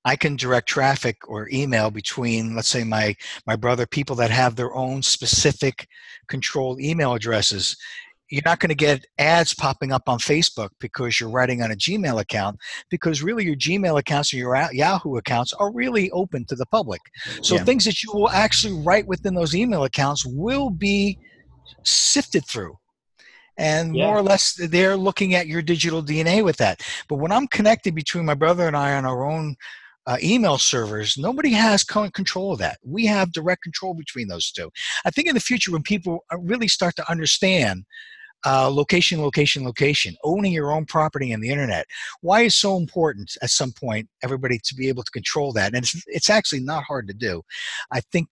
[0.06, 3.16] I can direct traffic or email between, let's say, my
[3.46, 5.88] my brother, people that have their own specific
[6.28, 7.76] controlled email addresses,
[8.30, 11.76] you're not going to get ads popping up on Facebook because you're writing on a
[11.76, 12.58] Gmail account
[12.90, 17.02] because really your Gmail accounts or your Yahoo accounts are really open to the public.
[17.42, 17.64] So yeah.
[17.64, 21.18] things that you will actually write within those email accounts will be
[21.84, 22.78] sifted through.
[23.58, 24.06] And yeah.
[24.06, 26.82] more or less, they're looking at your digital DNA with that.
[27.10, 29.56] But when I'm connected between my brother and I on our own
[30.08, 32.78] uh, email servers, nobody has control of that.
[32.86, 34.72] We have direct control between those two.
[35.04, 37.84] I think in the future, when people uh, really start to understand
[38.46, 41.86] uh, location, location, location, owning your own property in the internet.
[42.22, 45.74] Why is so important at some point, everybody to be able to control that?
[45.74, 47.42] And it's, it's actually not hard to do.
[47.92, 48.28] I think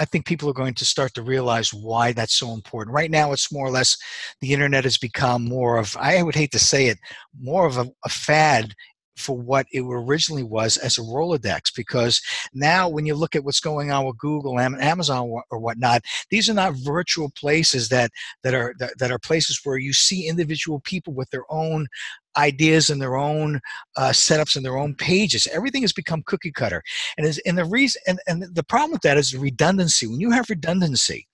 [0.00, 2.94] I think people are going to start to realize why that's so important.
[2.94, 3.98] Right now, it's more or less
[4.40, 6.98] the internet has become more of, I would hate to say it,
[7.38, 8.74] more of a, a fad
[9.20, 11.74] for what it originally was as a Rolodex.
[11.74, 12.20] Because
[12.52, 16.48] now, when you look at what's going on with Google and Amazon or whatnot, these
[16.48, 18.10] are not virtual places that
[18.42, 21.86] that are that, that are places where you see individual people with their own
[22.36, 23.60] ideas and their own
[23.96, 25.48] uh, setups and their own pages.
[25.52, 26.82] Everything has become cookie cutter,
[27.16, 30.06] and is and the reason and, and the problem with that is redundancy.
[30.06, 31.26] When you have redundancy,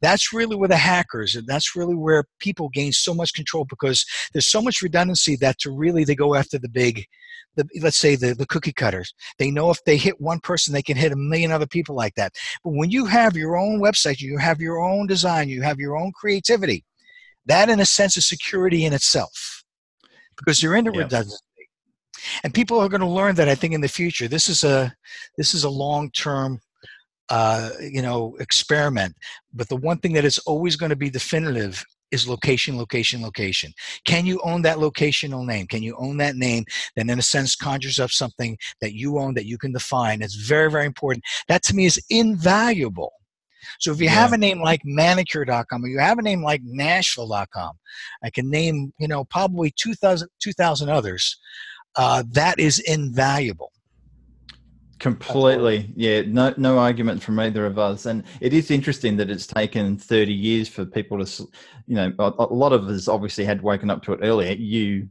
[0.00, 4.04] that's really where the hackers and that's really where people gain so much control because
[4.32, 7.04] there's so much redundancy that to really they go after the big.
[7.56, 10.84] The, let's say the, the cookie cutters they know if they hit one person they
[10.84, 12.32] can hit a million other people like that
[12.62, 15.96] but when you have your own website you have your own design you have your
[15.96, 16.84] own creativity
[17.46, 19.59] that in a sense is security in itself
[20.40, 21.36] because you're in into redundancy.
[22.44, 24.28] And people are going to learn that I think in the future.
[24.28, 24.92] This is a
[25.38, 26.60] this is a long term
[27.28, 29.14] uh, you know experiment.
[29.54, 33.72] But the one thing that is always going to be definitive is location, location, location.
[34.04, 35.66] Can you own that locational name?
[35.66, 36.64] Can you own that name
[36.96, 40.20] that, in a sense, conjures up something that you own that you can define?
[40.20, 41.24] It's very, very important.
[41.48, 43.12] That to me is invaluable
[43.78, 44.12] So if you yeah.
[44.12, 47.72] have a name like manicure.com or you have a name like nashville.com,
[48.24, 51.38] I can name, you know, probably 2,000, 2,000 others.
[51.96, 53.72] Uh, that is invaluable.
[55.00, 56.22] Completely, yeah.
[56.26, 60.34] No, no argument from either of us, and it is interesting that it's taken thirty
[60.34, 61.48] years for people to,
[61.86, 64.52] you know, a, a lot of us obviously had woken up to it earlier.
[64.52, 65.08] You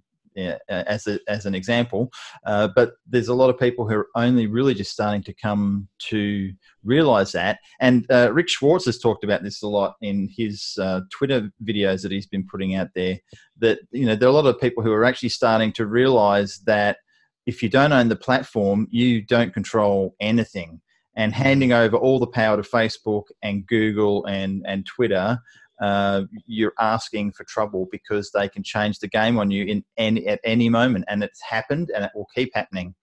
[0.70, 2.12] as a, as an example.
[2.46, 5.88] Uh, but there's a lot of people who are only really just starting to come
[6.00, 6.52] to
[6.84, 7.60] realize that.
[7.80, 12.02] And uh, Rick Schwartz has talked about this a lot in his uh, Twitter videos
[12.04, 13.20] that he's been putting out there.
[13.60, 16.60] That you know there are a lot of people who are actually starting to realize
[16.66, 16.98] that
[17.46, 20.82] if you don't own the platform, you don't control anything.
[21.16, 25.40] And handing over all the power to Facebook and Google and, and Twitter
[25.82, 30.28] uh, you're asking for trouble because they can change the game on you in any,
[30.28, 32.96] at any moment, and it's happened, and it will keep happening.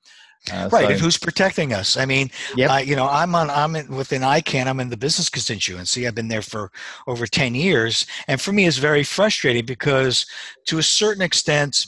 [0.52, 1.96] Uh, right, so, and who's protecting us?
[1.96, 2.70] I mean, yep.
[2.70, 4.66] uh, you know, I'm on, I'm in, within ICANN.
[4.66, 6.06] I'm in the business constituency.
[6.06, 6.70] I've been there for
[7.08, 10.24] over ten years, and for me, it's very frustrating because,
[10.66, 11.86] to a certain extent,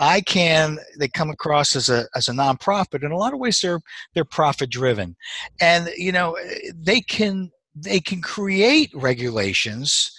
[0.00, 3.04] ICANN they come across as a as a nonprofit.
[3.04, 3.80] In a lot of ways, they're
[4.14, 5.14] they're profit driven,
[5.60, 6.38] and you know,
[6.74, 10.12] they can they can create regulations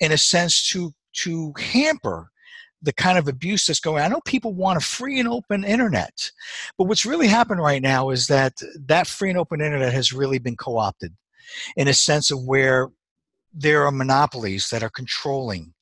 [0.00, 0.92] in a sense to
[1.24, 2.30] to hamper
[2.80, 4.04] the kind of abuse that's going on.
[4.04, 6.30] I know people want a free and open internet,
[6.76, 8.52] but what's really happened right now is that
[8.86, 11.12] that free and open internet has really been co-opted
[11.76, 12.88] in a sense of where
[13.52, 15.74] there are monopolies that are controlling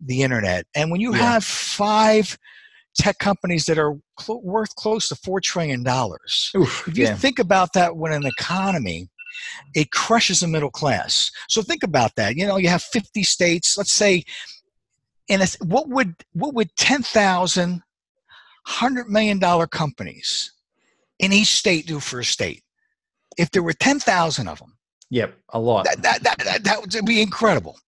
[0.00, 0.66] the internet.
[0.74, 1.32] And when you yeah.
[1.32, 2.36] have five
[2.96, 5.86] tech companies that are cl- worth close to $4 trillion,
[6.56, 7.14] Oof, if you yeah.
[7.14, 9.08] think about that when an economy
[9.74, 11.30] it crushes the middle class.
[11.48, 12.36] So think about that.
[12.36, 13.76] You know, you have 50 states.
[13.76, 14.24] Let's say,
[15.28, 17.82] in a, what would what would 10,000
[18.66, 20.52] hundred million dollar companies
[21.18, 22.62] in each state do for a state?
[23.36, 24.76] If there were 10,000 of them.
[25.10, 25.84] Yep, a lot.
[25.84, 27.78] That, that, that, that, that would be incredible.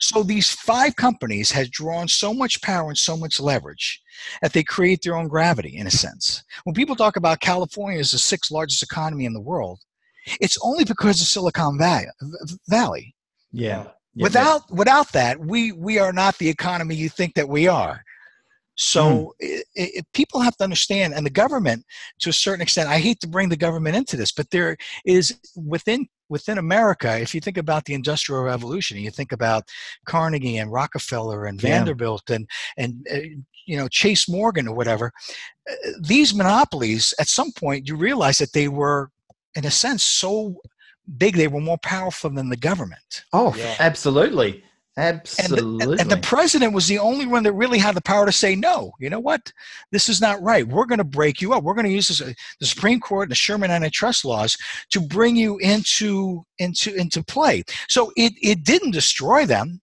[0.00, 4.02] So these five companies has drawn so much power and so much leverage
[4.42, 6.42] that they create their own gravity in a sense.
[6.64, 9.80] When people talk about California as the sixth largest economy in the world,
[10.40, 13.14] it's only because of Silicon Valley.
[13.52, 13.84] Yeah.
[13.84, 14.76] yeah without yeah.
[14.76, 18.02] without that, we we are not the economy you think that we are.
[18.76, 19.30] So mm.
[19.38, 21.84] it, it, people have to understand, and the government,
[22.20, 25.38] to a certain extent, I hate to bring the government into this, but there is
[25.56, 27.18] within within America.
[27.20, 29.64] If you think about the Industrial Revolution, and you think about
[30.06, 33.18] Carnegie and Rockefeller and Vanderbilt and and uh,
[33.66, 35.12] you know Chase Morgan or whatever,
[35.70, 39.10] uh, these monopolies at some point you realize that they were
[39.54, 40.56] in a sense, so
[41.18, 43.24] big they were more powerful than the government.
[43.32, 43.76] Oh, yeah.
[43.78, 44.64] absolutely.
[44.96, 45.82] Absolutely.
[45.82, 48.32] And the, and the, president was the only one that really had the power to
[48.32, 49.52] say, no, you know what?
[49.90, 50.66] This is not right.
[50.66, 51.64] We're going to break you up.
[51.64, 54.56] We're going to use this, uh, the Supreme Court and the Sherman antitrust laws
[54.90, 57.64] to bring you into, into, into play.
[57.88, 59.80] So it, it didn't destroy them.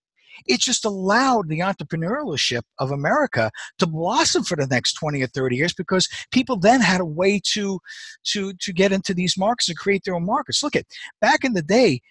[0.48, 5.56] It just allowed the entrepreneurship of America to blossom for the next 20 or 30
[5.56, 7.80] years because people then had a way to,
[8.26, 10.64] to, to get into these markets and create their own markets.
[10.64, 10.86] Look at
[11.20, 12.02] back in the day,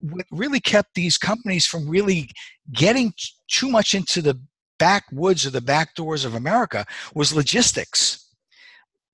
[0.00, 2.30] what really kept these companies from really
[2.72, 3.14] getting
[3.48, 4.38] too much into the
[4.78, 8.26] backwoods or the back doors of America was logistics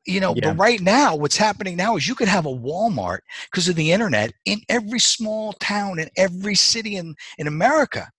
[0.06, 0.50] you know yeah.
[0.50, 3.92] but right now what's happening now is you could have a walmart because of the
[3.92, 8.10] internet in every small town in every city in, in america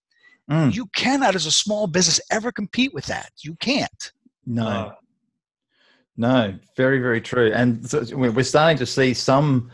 [0.52, 0.76] Mm.
[0.76, 3.32] You cannot, as a small business, ever compete with that.
[3.44, 4.12] You can't.
[4.46, 4.94] No.
[6.16, 7.52] No, very, very true.
[7.54, 9.72] And so we're starting to see some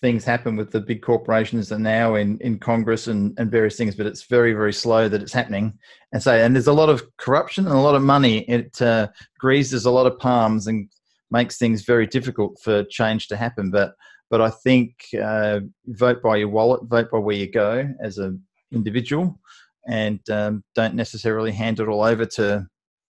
[0.00, 3.96] things happen with the big corporations are now in, in Congress and, and various things,
[3.96, 5.76] but it's very, very slow that it's happening.
[6.12, 8.40] And so, and there's a lot of corruption and a lot of money.
[8.40, 10.88] It uh, greases a lot of palms and
[11.30, 13.70] makes things very difficult for change to happen.
[13.70, 13.94] But,
[14.30, 18.42] but I think uh, vote by your wallet, vote by where you go as an
[18.72, 19.38] individual
[19.88, 22.66] and um, don't necessarily hand it all over to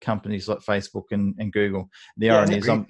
[0.01, 1.89] companies like Facebook and, and Google.
[2.17, 2.87] The yeah, irony is, I'm,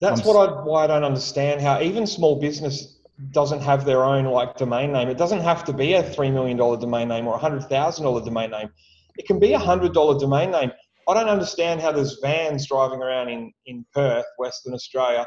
[0.00, 4.04] that's I'm, what I why I don't understand how even small business doesn't have their
[4.04, 5.08] own like domain name.
[5.08, 8.04] It doesn't have to be a three million dollar domain name or a hundred thousand
[8.04, 8.68] dollar domain name.
[9.16, 10.72] It can be a hundred dollar domain name.
[11.08, 15.26] I don't understand how there's vans driving around in in Perth, Western Australia,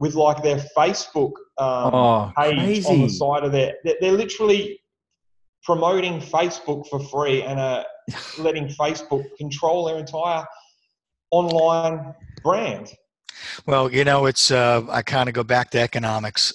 [0.00, 2.88] with like their Facebook um, oh, page crazy.
[2.88, 3.74] on the side of their.
[3.84, 4.80] They're, they're literally
[5.68, 7.84] promoting Facebook for free and uh,
[8.38, 10.42] letting Facebook control their entire
[11.30, 12.90] online brand.
[13.66, 16.54] Well, you know, it's uh, I kind of go back to economics.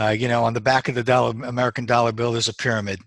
[0.00, 3.00] Uh, you know, on the back of the dollar, American dollar bill, there's a pyramid,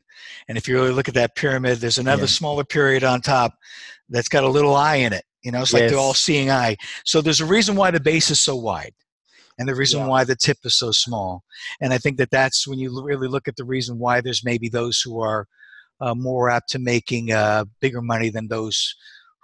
[0.49, 2.39] and if you really look at that pyramid, there's another yeah.
[2.39, 3.53] smaller pyramid on top
[4.09, 5.23] that's got a little eye in it.
[5.43, 5.91] You know, it's like yes.
[5.91, 6.75] the all-seeing eye.
[7.05, 8.91] So there's a reason why the base is so wide.
[9.57, 10.07] And the reason yeah.
[10.07, 11.43] why the tip is so small.
[11.81, 14.69] And I think that that's when you really look at the reason why there's maybe
[14.69, 15.47] those who are
[15.99, 18.95] uh, more apt to making uh, bigger money than those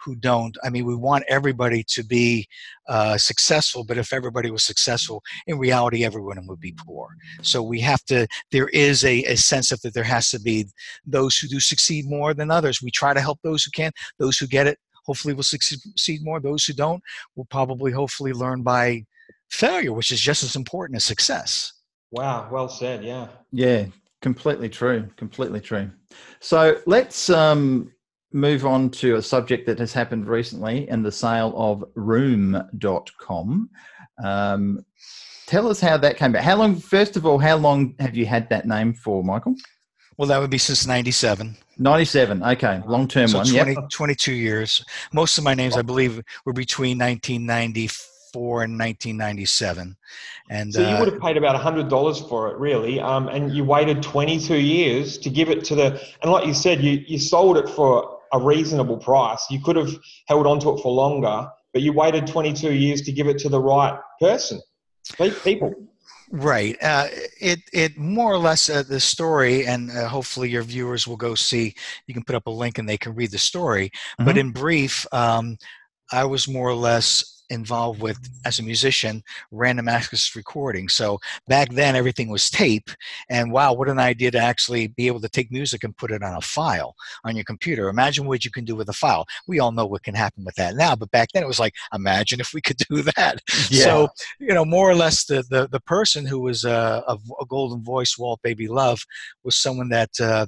[0.04, 0.58] who don't.
[0.64, 2.48] I mean, we want everybody to be
[2.90, 7.08] uh, successful, but if everybody was successful, in reality, everyone would be poor.
[7.42, 10.66] So we have to, there is a, a sense of that there has to be
[11.06, 12.82] those who do succeed more than others.
[12.82, 16.40] We try to help those who can, those who get it, hopefully will succeed more.
[16.40, 17.02] Those who don't
[17.36, 19.06] will probably hopefully learn by
[19.54, 21.74] failure, which is just as important as success.
[22.12, 23.04] Wow, well said.
[23.04, 23.28] Yeah.
[23.52, 23.86] Yeah,
[24.22, 25.10] completely true.
[25.18, 25.90] Completely true.
[26.40, 27.92] So let's um,
[28.32, 33.70] move on to a subject that has happened recently and the sale of room.com.
[34.24, 34.86] Um,
[35.48, 36.44] tell us how that came about.
[36.44, 39.56] How long, first of all, how long have you had that name for, Michael?
[40.18, 41.58] Well, that would be since 97.
[41.80, 43.48] 97, okay, long term so one.
[43.48, 43.90] 20, yep.
[43.92, 44.86] 22 years.
[45.12, 49.96] Most of my names, I believe, were between 1994 and 1997.
[50.50, 53.64] And so you uh, would have paid about $100 for it, really, um, and you
[53.64, 57.58] waited 22 years to give it to the, and like you said, you, you sold
[57.58, 59.46] it for a reasonable price.
[59.50, 59.96] You could have
[60.28, 63.50] held on to it for longer, but you waited 22 years to give it to
[63.50, 64.60] the right person,
[65.44, 65.74] people.
[66.32, 66.76] Right.
[66.82, 67.10] Uh,
[67.40, 71.36] it it more or less uh, the story, and uh, hopefully your viewers will go
[71.36, 71.76] see.
[72.08, 73.90] You can put up a link and they can read the story.
[73.90, 74.26] Mm-hmm.
[74.26, 75.58] But in brief, um,
[76.12, 80.90] I was more or less involved with as a musician random access recording.
[80.90, 82.90] So back then everything was tape
[83.30, 86.24] and wow what an idea to actually be able to take music and put it
[86.24, 87.90] on a file on your computer.
[87.90, 89.26] Imagine what you can do with a file.
[89.48, 91.74] We all know what can happen with that now but back then it was like
[91.94, 93.42] imagine if we could do that.
[93.70, 93.84] Yeah.
[93.84, 94.08] so
[94.40, 97.84] you know more or less the the, the person who was uh, a, a golden
[97.84, 99.02] voice walt baby love
[99.44, 100.46] was someone that uh,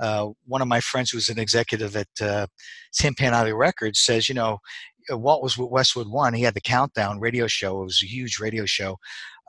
[0.00, 2.46] uh, one of my friends who was an executive at uh,
[2.92, 4.58] Tim Audio Records says, you know,
[5.10, 6.34] Walt was with Westwood One.
[6.34, 7.82] He had the Countdown radio show.
[7.82, 8.98] It was a huge radio show,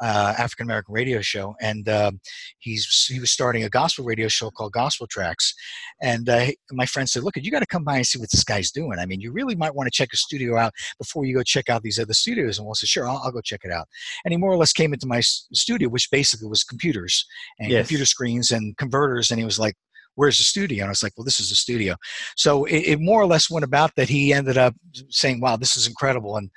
[0.02, 2.12] uh, African American radio show, and uh,
[2.60, 5.54] he's he was starting a gospel radio show called Gospel Tracks.
[6.02, 8.44] And uh, my friend said, "Look, you got to come by and see what this
[8.44, 9.00] guy's doing.
[9.00, 11.70] I mean, you really might want to check a studio out before you go check
[11.70, 13.88] out these other studios." And Walt said, "Sure, I'll, I'll, go check it out."
[14.24, 17.26] And he more or less came into my studio, which basically was computers
[17.60, 17.88] and yes.
[17.88, 19.76] computer screens and converters, and he was like,
[20.16, 20.84] where's the studio?
[20.84, 21.96] And I was like, well, this is the studio.
[22.36, 24.74] So it, it, more or less went about that he ended up
[25.10, 26.38] saying, wow, this is incredible.
[26.38, 26.50] And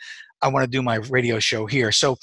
[0.43, 1.91] I want to do my radio show here.
[1.91, 2.17] So,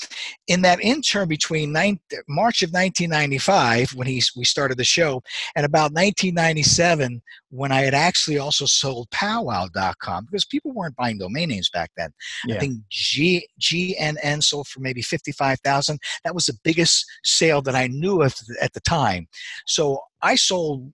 [0.48, 5.22] in that interim between nine, March of 1995, when he, we started the show,
[5.56, 11.50] and about 1997, when I had actually also sold powwow.com, because people weren't buying domain
[11.50, 12.12] names back then.
[12.46, 12.56] Yeah.
[12.56, 16.00] I think G, GNN sold for maybe 55,000.
[16.24, 19.28] That was the biggest sale that I knew of at the time.
[19.66, 20.92] So, I sold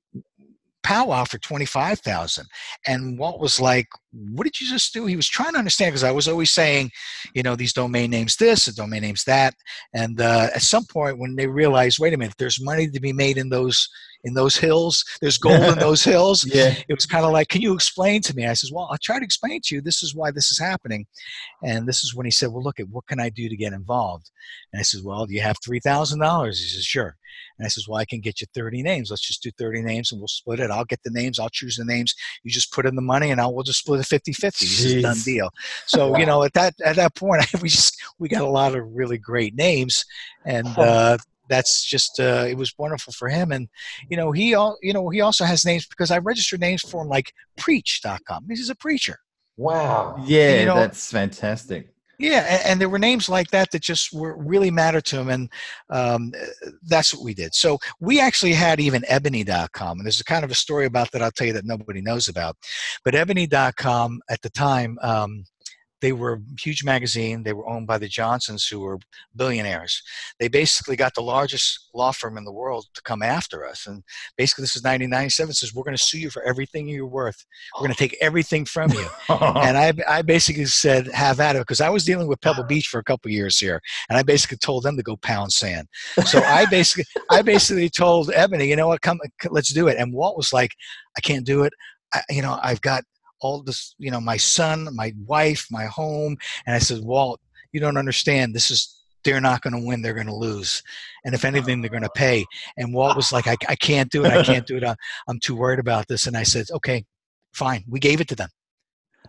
[0.84, 2.46] powwow for 25,000.
[2.88, 5.06] And Walt was like, what did you just do?
[5.06, 6.92] He was trying to understand because I was always saying,
[7.34, 9.54] you know, these domain names this, the domain names that.
[9.94, 13.14] And uh, at some point when they realized, wait a minute, there's money to be
[13.14, 13.88] made in those
[14.24, 15.04] in those hills.
[15.22, 16.46] There's gold in those hills.
[16.46, 16.76] Yeah.
[16.88, 18.46] It was kind of like, can you explain to me?
[18.46, 19.82] I says, well, I'll try to explain to you.
[19.82, 21.06] This is why this is happening.
[21.64, 23.74] And this is when he said, well, look at what can I do to get
[23.74, 24.30] involved?
[24.74, 26.48] And I says, well, do you have $3,000?
[26.48, 27.18] He says, sure.
[27.58, 29.10] And I says, well, I can get you 30 names.
[29.10, 30.72] Let's just do 30 names and we'll split it.
[30.72, 31.40] I'll get the names.
[31.40, 32.14] I'll choose the names.
[32.44, 34.66] You just put in the money and I'll, we'll just split it 50 50.
[34.66, 35.50] This is a done deal.
[35.86, 38.86] So, you know, at that, at that point, we just, we got a lot of
[38.92, 40.06] really great names.
[40.46, 41.18] And, uh,
[41.52, 43.68] that's just uh, it was wonderful for him and
[44.10, 47.02] you know he all you know he also has names because i registered names for
[47.02, 49.18] him like preach.com he's a preacher.
[49.58, 50.16] Wow.
[50.26, 51.94] Yeah and, you know, that's fantastic.
[52.18, 55.30] Yeah and, and, there were names like that that just were really mattered to him
[55.30, 55.50] and
[55.90, 56.32] um,
[56.84, 57.54] that's what we did.
[57.54, 61.22] So we actually had even ebony.com and there's a kind of a story about that
[61.22, 62.56] i'll tell you that nobody knows about.
[63.04, 65.46] But ebony.com at the time um,
[66.02, 67.44] they were a huge magazine.
[67.44, 69.00] They were owned by the Johnsons, who were
[69.36, 70.02] billionaires.
[70.40, 73.86] They basically got the largest law firm in the world to come after us.
[73.86, 74.04] And
[74.38, 75.54] basically, this is 1997.
[75.54, 77.46] Says we're going to sue you for everything you're worth.
[77.76, 79.08] We're going to take everything from you.
[79.30, 82.88] and I, I basically said, have at it, because I was dealing with Pebble Beach
[82.88, 83.80] for a couple years here,
[84.10, 85.88] and I basically told them to go pound sand.
[86.26, 89.98] So I basically, I basically told Ebony, you know what, come, let's do it.
[89.98, 90.72] And Walt was like,
[91.18, 91.74] I can't do it.
[92.14, 93.04] I, you know, I've got
[93.42, 96.38] all this, you know, my son, my wife, my home.
[96.66, 97.40] And I said, Walt,
[97.72, 98.54] you don't understand.
[98.54, 100.02] This is, they're not going to win.
[100.02, 100.82] They're going to lose.
[101.26, 102.46] And if anything, they're going to pay.
[102.78, 104.32] And Walt was like, I, I can't do it.
[104.32, 104.84] I can't do it.
[104.84, 104.96] I'm,
[105.28, 106.28] I'm too worried about this.
[106.28, 107.04] And I said, okay,
[107.54, 107.84] fine.
[107.88, 108.50] We gave it to them.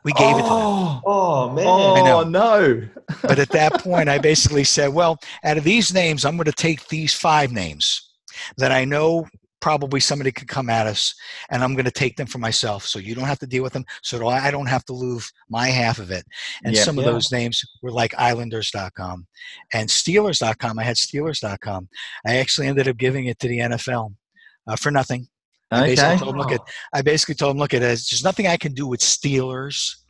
[0.05, 0.53] We gave oh, it to them.
[0.53, 1.67] Oh, oh man.
[1.67, 2.89] Oh, no.
[3.23, 6.53] but at that point, I basically said, well, out of these names, I'm going to
[6.53, 8.11] take these five names
[8.57, 9.27] that I know
[9.63, 11.15] probably somebody could come at us
[11.51, 12.85] and I'm going to take them for myself.
[12.85, 13.85] So you don't have to deal with them.
[14.03, 16.27] So I don't have to lose my half of it.
[16.65, 17.13] And some of yeah.
[17.13, 19.27] those names were like islanders.com
[19.73, 20.79] and steelers.com.
[20.79, 21.89] I had steelers.com.
[22.27, 24.15] I actually ended up giving it to the NFL
[24.67, 25.29] uh, for nothing.
[25.71, 26.61] I basically told him, look at,
[26.93, 27.87] I basically told him, look at it.
[27.87, 30.02] There's nothing I can do with Steelers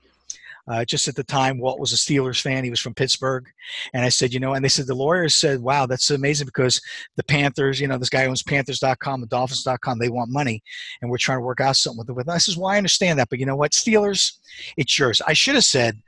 [0.69, 2.63] uh, just at the time, Walt was a Steelers fan.
[2.63, 3.47] He was from Pittsburgh.
[3.95, 6.81] And I said, you know, and they said, the lawyers said, wow, that's amazing because
[7.17, 10.63] the Panthers, you know, this guy owns Panthers.com, the Dolphins.com, they want money.
[11.01, 12.35] And we're trying to work out something with them.
[12.35, 13.29] I says, well, I understand that.
[13.29, 13.73] But you know what?
[13.73, 14.39] Steelers,
[14.77, 15.21] it's yours.
[15.27, 16.01] I should have said,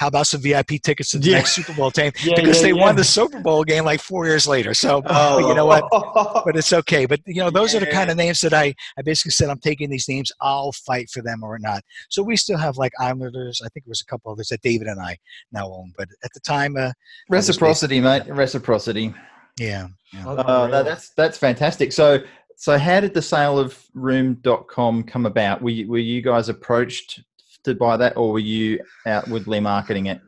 [0.00, 1.36] how about some VIP tickets to the yeah.
[1.36, 2.10] next Super Bowl team?
[2.24, 4.72] Yeah, because yeah, they won the Super Bowl game like four years later.
[4.72, 5.38] So oh.
[5.46, 5.84] you know what?
[6.44, 7.04] but it's okay.
[7.04, 9.58] But you know, those are the kind of names that I, I basically said I'm
[9.58, 10.32] taking these names.
[10.40, 11.82] I'll fight for them or not.
[12.08, 13.60] So we still have like Islanders.
[13.62, 15.18] I think it was a couple others that David and I
[15.52, 15.92] now own.
[15.98, 16.92] But at the time, uh,
[17.28, 18.26] reciprocity, mate.
[18.26, 19.12] Reciprocity.
[19.58, 19.88] Yeah.
[20.14, 20.26] yeah.
[20.26, 21.92] Uh, no, that's that's fantastic.
[21.92, 22.22] So
[22.56, 25.60] so how did the sale of room.com come about?
[25.60, 27.20] Were you, were you guys approached
[27.64, 30.20] to buy that, or were you outwardly marketing it?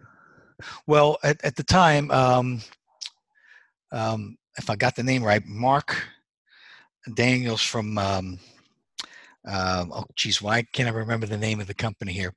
[0.86, 2.60] Well, at, at the time, um,
[3.90, 6.02] um, if I got the name right, Mark
[7.14, 7.98] Daniels from.
[7.98, 8.38] Um,
[9.44, 12.32] um, oh, geez, why can't I remember the name of the company here?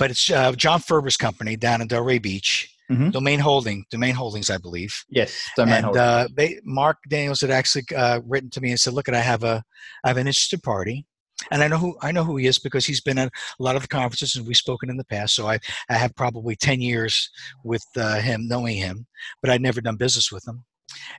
[0.00, 2.74] But it's uh, John Ferber's company down in Delray Beach.
[2.90, 3.10] Mm-hmm.
[3.10, 4.92] Domain Holding, Domain Holdings, I believe.
[5.10, 8.94] Yes, Domain and uh, they, Mark Daniels had actually uh, written to me and said,
[8.94, 9.62] "Look, I have a,
[10.02, 11.06] I have an interested party
[11.50, 13.76] and I know who I know who he is because he's been at a lot
[13.76, 15.34] of the conferences and we've spoken in the past.
[15.34, 17.30] So I I have probably ten years
[17.64, 19.06] with uh, him, knowing him,
[19.40, 20.64] but I'd never done business with him.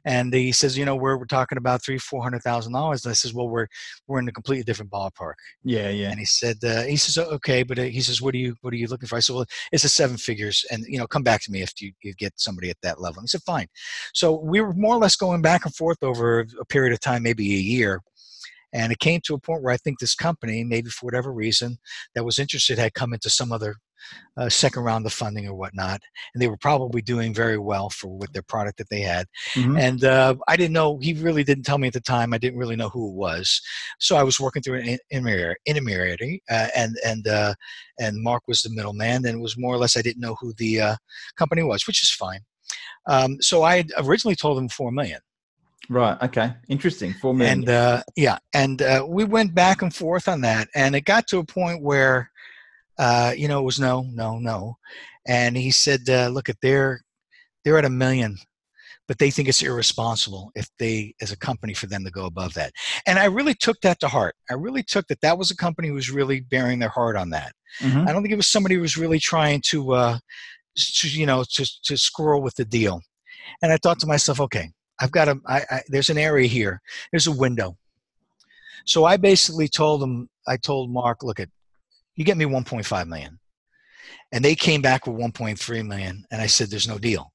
[0.05, 3.05] And he says, you know, we're we're talking about three four hundred thousand dollars.
[3.05, 3.67] And I says, well, we're
[4.07, 5.33] we're in a completely different ballpark.
[5.63, 6.09] Yeah, yeah.
[6.09, 8.73] And he said, uh, he says, okay, but uh, he says, what are you what
[8.73, 9.15] are you looking for?
[9.15, 11.73] I said, well, it's a seven figures, and you know, come back to me if
[11.81, 13.19] you, you get somebody at that level.
[13.19, 13.67] And he said, fine.
[14.13, 17.23] So we were more or less going back and forth over a period of time,
[17.23, 18.01] maybe a year
[18.73, 21.77] and it came to a point where I think this company, maybe for whatever reason,
[22.15, 23.75] that was interested had come into some other
[24.37, 26.01] uh, second round of funding or whatnot,
[26.33, 29.27] and they were probably doing very well for with their product that they had.
[29.53, 29.77] Mm-hmm.
[29.77, 32.33] And uh, I didn't know; he really didn't tell me at the time.
[32.33, 33.61] I didn't really know who it was,
[33.99, 37.53] so I was working through an intermediary, uh, and and uh,
[37.99, 40.53] and Mark was the middleman, and it was more or less I didn't know who
[40.57, 40.95] the uh,
[41.37, 42.41] company was, which is fine.
[43.07, 45.19] Um, so I had originally told them four million.
[45.91, 46.17] Right.
[46.21, 46.53] Okay.
[46.69, 47.13] Interesting.
[47.13, 47.59] Four million.
[47.59, 51.27] And uh, yeah, and uh, we went back and forth on that, and it got
[51.27, 52.31] to a point where,
[52.97, 54.77] uh, you know, it was no, no, no,
[55.27, 57.01] and he said, uh, "Look at they're
[57.65, 58.37] they're at a million,
[59.05, 62.53] but they think it's irresponsible if they, as a company, for them to go above
[62.53, 62.71] that."
[63.05, 64.35] And I really took that to heart.
[64.49, 67.31] I really took that that was a company who was really bearing their heart on
[67.31, 67.51] that.
[67.81, 68.07] Mm-hmm.
[68.07, 70.19] I don't think it was somebody who was really trying to, uh,
[70.77, 73.01] to you know, to to squirrel with the deal.
[73.61, 74.69] And I thought to myself, okay,
[75.01, 76.81] I've got a, I, I, there's an area here.
[77.11, 77.77] There's a window.
[78.85, 81.49] So I basically told them, I told Mark, look at,
[82.15, 83.39] you get me 1.5 million.
[84.31, 86.23] And they came back with 1.3 million.
[86.31, 87.31] And I said, there's no deal.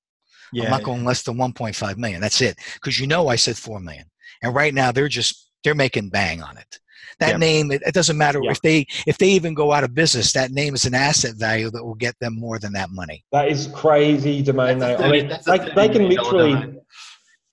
[0.52, 2.20] Yeah, I'm not going less than 1.5 million.
[2.20, 2.56] That's it.
[2.80, 4.06] Cause you know, I said 4 million.
[4.42, 6.78] And right now they're just, they're making bang on it.
[7.18, 7.36] That yeah.
[7.38, 8.50] name, it, it, doesn't matter yeah.
[8.50, 10.32] if they if they even go out of business.
[10.32, 13.24] That name is an asset value that will get them more than that money.
[13.32, 15.00] That is crazy domain name.
[15.00, 16.75] I mean, they, they can literally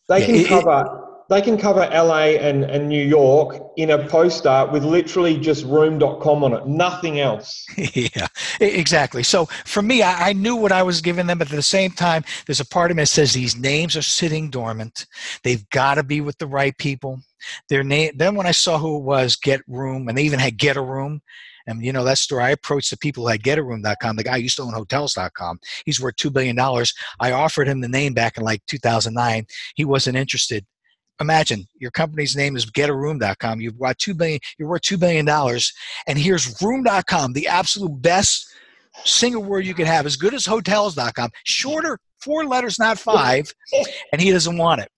[0.10, 4.84] They can cover they can cover LA and, and New York in a poster with
[4.84, 7.66] literally just room.com on it, nothing else.
[7.78, 8.28] yeah,
[8.60, 9.24] exactly.
[9.24, 11.92] So for me, I, I, knew what I was giving them, but at the same
[11.92, 15.06] time, there's a part of me that says these names are sitting dormant.
[15.44, 17.20] They've got to be with the right people.
[17.70, 18.12] Their name.
[18.16, 20.82] Then when I saw who it was, Get Room, and they even had Get a
[20.82, 21.22] Room.
[21.68, 22.44] And you know that story.
[22.44, 24.16] I approached the people at GetAroom.com.
[24.16, 25.60] The guy used to own Hotels.com.
[25.86, 26.94] He's worth two billion dollars.
[27.20, 29.46] I offered him the name back in like 2009.
[29.76, 30.66] He wasn't interested.
[31.22, 33.62] Imagine your company's name is GetAroom.com.
[33.62, 34.40] You've got two billion.
[34.58, 35.72] You're worth two billion dollars,
[36.08, 38.48] and here's Room.com, the absolute best
[39.06, 41.30] single word you could have, as good as Hotels.com.
[41.44, 43.54] Shorter, four letters, not five,
[44.12, 44.90] and he doesn't want it.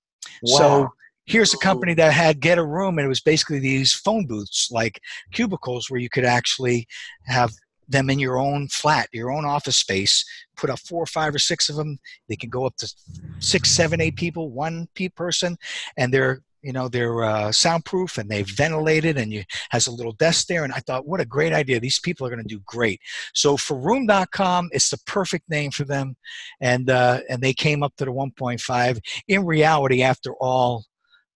[0.43, 0.57] Wow.
[0.57, 0.89] So
[1.25, 4.69] here's a company that had get a room and it was basically these phone booths
[4.71, 4.99] like
[5.31, 6.87] cubicles where you could actually
[7.25, 7.51] have
[7.87, 11.39] them in your own flat your own office space put up four or five or
[11.39, 11.99] six of them.
[12.27, 12.93] They can go up to
[13.39, 15.57] six seven eight people one person
[15.97, 20.13] and they're you know they're uh, soundproof and they ventilated and you has a little
[20.13, 21.79] desk there and i thought what a great idea.
[21.79, 22.99] These people are going to do great.
[23.33, 26.15] So for room.com it's the perfect name for them
[26.61, 30.85] and uh, and they came up to the 1.5 in reality after all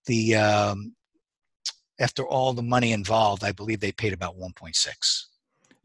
[0.10, 0.93] the um,
[1.99, 5.26] after all the money involved, I believe they paid about 1.6.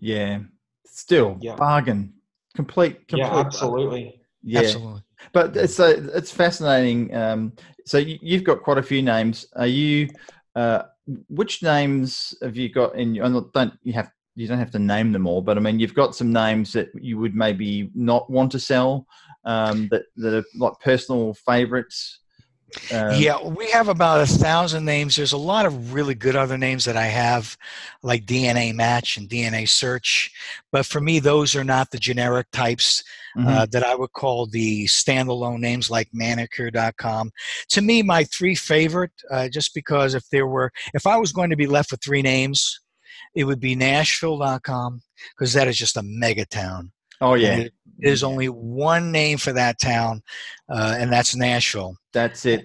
[0.01, 0.41] Yeah,
[0.87, 1.57] still yeah.
[1.57, 2.15] bargain,
[2.57, 3.29] complete, complete.
[3.29, 4.21] Yeah, absolutely.
[4.43, 5.03] Yeah, absolutely.
[5.33, 7.15] But it's a, it's fascinating.
[7.15, 7.53] Um,
[7.87, 9.47] so you, have got quite a few names.
[9.57, 10.09] Are you
[10.57, 10.83] uh,
[11.29, 13.15] which names have you got in?
[13.15, 13.29] your?
[13.53, 16.15] Don't you have you don't have to name them all, but I mean, you've got
[16.15, 19.07] some names that you would maybe not want to sell
[19.45, 22.21] um, that that are like personal favorites.
[22.93, 25.17] Um, yeah, we have about a thousand names.
[25.17, 27.57] There's a lot of really good other names that I have,
[28.03, 30.33] like DNA Match and DNA Search.
[30.73, 33.03] But for me, those are not the generic types
[33.37, 33.49] mm-hmm.
[33.49, 37.31] uh, that I would call the standalone names like manicure.com.
[37.71, 41.51] To me, my three favorite, uh, just because if there were, if I was going
[41.51, 42.81] to be left with three names,
[43.35, 45.03] it would be Nashville.com
[45.37, 46.93] because that is just a mega town.
[47.21, 47.69] Oh yeah.
[48.05, 50.23] There's only one name for that town,
[50.69, 51.97] uh, and that's Nashville.
[52.13, 52.65] That's it.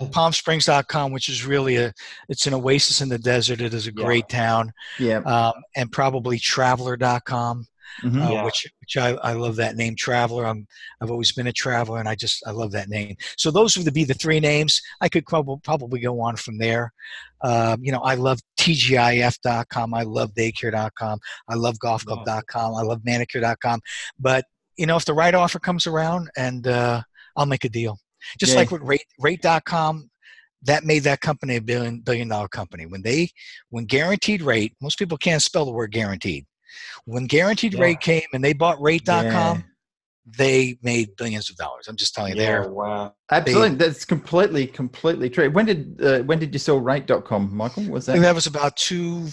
[0.00, 1.92] PalmSprings.com, which is really a,
[2.30, 3.60] it's an oasis in the desert.
[3.60, 4.38] It is a great yeah.
[4.38, 4.72] town.
[4.98, 5.18] Yeah.
[5.18, 7.66] Um, and probably Traveler.com
[8.02, 8.22] mm-hmm.
[8.22, 8.44] uh, yeah.
[8.44, 10.46] which which I, I love that name, Traveler.
[10.46, 10.66] I'm
[11.00, 13.16] I've always been a traveler, and I just I love that name.
[13.36, 14.80] So those would be the three names.
[15.00, 16.92] I could probably probably go on from there.
[17.42, 19.94] Um, you know, I love TGIF.com.
[19.94, 21.18] I love Daycare.com.
[21.48, 22.74] I love GolfClub.com.
[22.74, 23.80] I love Manicure.com.
[24.18, 24.44] But
[24.80, 27.02] you know, if the right offer comes around, and uh,
[27.36, 27.98] I'll make a deal.
[28.38, 28.60] Just yeah.
[28.60, 30.10] like with Rate Rate.com,
[30.62, 32.86] that made that company a billion billion dollar company.
[32.86, 33.28] When they
[33.68, 36.46] when guaranteed rate, most people can't spell the word guaranteed.
[37.04, 37.82] When Guaranteed yeah.
[37.82, 39.62] Rate came and they bought Rate.com, yeah.
[40.38, 41.88] they made billions of dollars.
[41.88, 42.40] I'm just telling you.
[42.40, 42.70] Yeah, there.
[42.70, 43.14] Wow.
[43.30, 45.50] Absolutely, they, that's completely, completely true.
[45.50, 47.84] When did uh, when did you sell Rate.com, Michael?
[47.90, 48.18] Was that?
[48.20, 49.28] that was about two.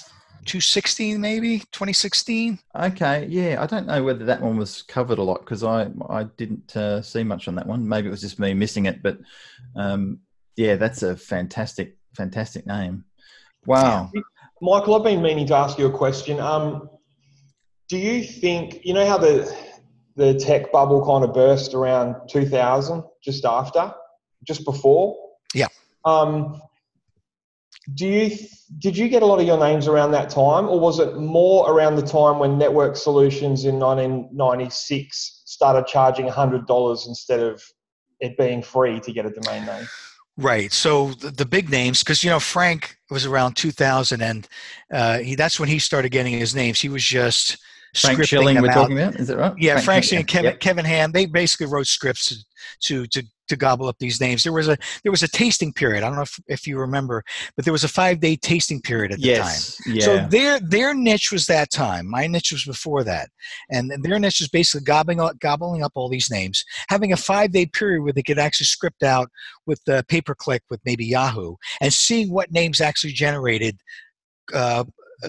[0.48, 5.42] 2016 maybe 2016 okay yeah i don't know whether that one was covered a lot
[5.42, 7.88] because i i didn't uh, see much on that one.
[7.88, 9.20] Maybe it was just me missing it but
[9.76, 10.20] um,
[10.56, 13.06] yeah that's a fantastic fantastic name.
[13.66, 14.12] Wow.
[14.62, 16.40] Michael i've been meaning to ask you a question.
[16.40, 16.90] Um,
[17.90, 19.54] do you think you know how the
[20.16, 23.94] the tech bubble kind of burst around 2000 just after
[24.46, 25.16] just before?
[25.54, 25.68] Yeah.
[26.06, 26.62] Um,
[27.94, 28.38] do you
[28.80, 31.72] did you get a lot of your names around that time or was it more
[31.72, 37.64] around the time when network solutions in 1996 started charging $100 instead of
[38.20, 39.88] it being free to get a domain name
[40.38, 40.72] Right.
[40.72, 44.48] So the, the big names, because you know Frank was around 2000, and
[44.94, 46.80] uh, he, that's when he started getting his names.
[46.80, 47.58] He was just
[47.96, 49.54] Frank Schilling we're talking about, is it right?
[49.58, 50.60] Yeah, Frank, Frank Schilling, Kevin, yep.
[50.60, 51.12] Kevin Ham.
[51.12, 52.46] They basically wrote scripts
[52.82, 54.44] to to to gobble up these names.
[54.44, 56.04] There was a there was a tasting period.
[56.04, 57.24] I don't know if, if you remember,
[57.56, 59.96] but there was a five day tasting period at the yes, time.
[59.96, 60.06] Yeah.
[60.06, 62.08] So their their niche was that time.
[62.08, 63.30] My niche was before that,
[63.70, 67.52] and their niche was basically gobbling up, gobbling up all these names, having a five
[67.52, 69.30] day period where they could actually script out
[69.66, 73.80] with the pay per click with maybe Yahoo, and seeing what names actually generated
[74.54, 74.84] uh,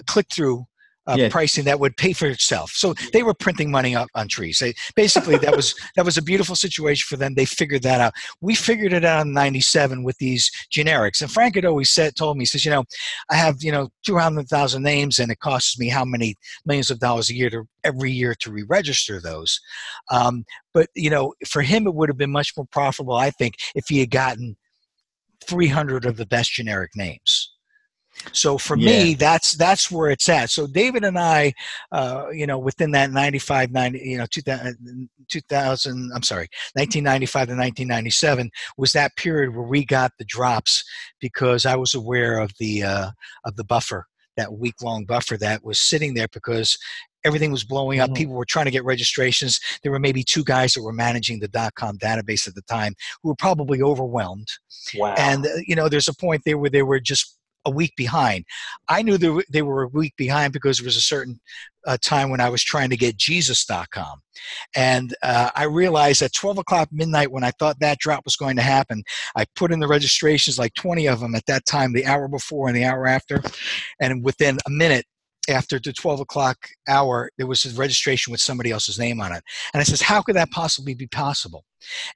[0.05, 0.65] click through
[1.09, 1.29] uh, yeah.
[1.29, 2.71] pricing that would pay for itself.
[2.71, 4.59] So they were printing money up on trees.
[4.59, 7.33] They, basically, that was that was a beautiful situation for them.
[7.33, 8.13] They figured that out.
[8.41, 11.21] We figured it out in '97 with these generics.
[11.21, 12.83] And Frank had always said, told me, he says, you know,
[13.29, 16.35] I have you know 200,000 names, and it costs me how many
[16.65, 19.59] millions of dollars a year to every year to re-register those.
[20.11, 20.43] Um,
[20.73, 23.85] but you know, for him, it would have been much more profitable, I think, if
[23.87, 24.55] he had gotten
[25.45, 27.48] 300 of the best generic names.
[28.33, 29.03] So for yeah.
[29.03, 30.49] me, that's that's where it's at.
[30.49, 31.53] So David and I,
[31.91, 37.53] uh, you know, within that 95, 90, you know, 2000, 2000, I'm sorry, 1995 to
[37.53, 40.83] 1997 was that period where we got the drops
[41.19, 43.11] because I was aware of the uh,
[43.45, 44.05] of the buffer,
[44.37, 46.77] that week long buffer that was sitting there because
[47.25, 48.07] everything was blowing up.
[48.07, 48.15] Mm-hmm.
[48.15, 49.59] People were trying to get registrations.
[49.83, 52.93] There were maybe two guys that were managing the dot .com database at the time
[53.21, 54.47] who were probably overwhelmed.
[54.95, 55.15] Wow.
[55.17, 58.45] And uh, you know, there's a point there where they were just a week behind.
[58.87, 61.39] I knew they were, they were a week behind because there was a certain
[61.85, 64.21] uh, time when I was trying to get Jesus.com.
[64.75, 68.55] And uh, I realized at 12 o'clock midnight, when I thought that drop was going
[68.57, 69.03] to happen,
[69.35, 72.67] I put in the registrations, like 20 of them at that time, the hour before
[72.67, 73.41] and the hour after.
[74.01, 75.05] And within a minute,
[75.49, 76.57] after the 12 o'clock
[76.87, 79.43] hour, there was a registration with somebody else's name on it.
[79.73, 81.65] And I says, how could that possibly be possible?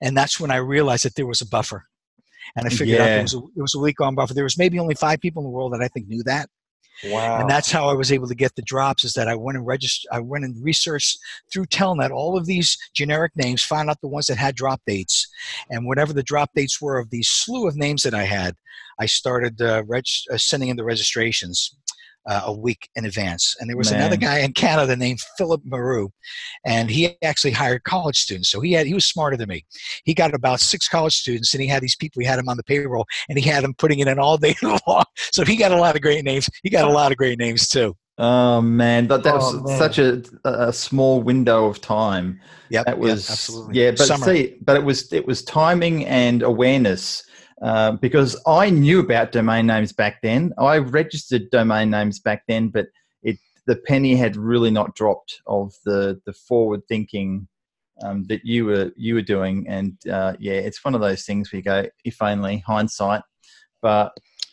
[0.01, 1.85] And that's when I realized that there was a buffer
[2.55, 3.03] and I figured yeah.
[3.03, 4.33] out there was, a, there was a leak on buffer.
[4.33, 6.49] There was maybe only five people in the world that I think knew that.
[7.05, 7.41] Wow.
[7.41, 9.67] And that's how I was able to get the drops is that I went and
[9.67, 11.17] registered, I went and researched
[11.51, 15.27] through Telnet all of these generic names, found out the ones that had drop dates.
[15.69, 18.55] And whatever the drop dates were of these slew of names that I had,
[18.99, 21.75] I started uh, reg- uh, sending in the registrations
[22.25, 23.55] uh, a week in advance.
[23.59, 24.01] And there was Man.
[24.01, 26.09] another guy in Canada named Philip Maru,
[26.65, 28.49] and he actually hired college students.
[28.49, 29.65] So he had he was smarter than me.
[30.03, 32.21] He got about six college students, and he had these people.
[32.21, 34.55] He had them on the payroll, and he had them putting it in all day
[34.87, 35.05] long.
[35.15, 36.49] So he got a lot of great names.
[36.63, 37.95] He got a lot of great names too.
[38.17, 39.77] Oh man, that, that oh, was man.
[39.79, 42.39] such a, a small window of time.
[42.69, 43.81] Yeah, that was yep, absolutely.
[43.81, 44.25] Yeah, but Summer.
[44.25, 47.23] see, but it was it was timing and awareness
[47.63, 50.53] uh, because I knew about domain names back then.
[50.57, 52.87] I registered domain names back then, but
[53.23, 57.47] it the penny had really not dropped of the the forward thinking
[58.01, 59.65] um, that you were you were doing.
[59.69, 63.21] And uh, yeah, it's one of those things where you go, if only hindsight.
[63.81, 64.11] But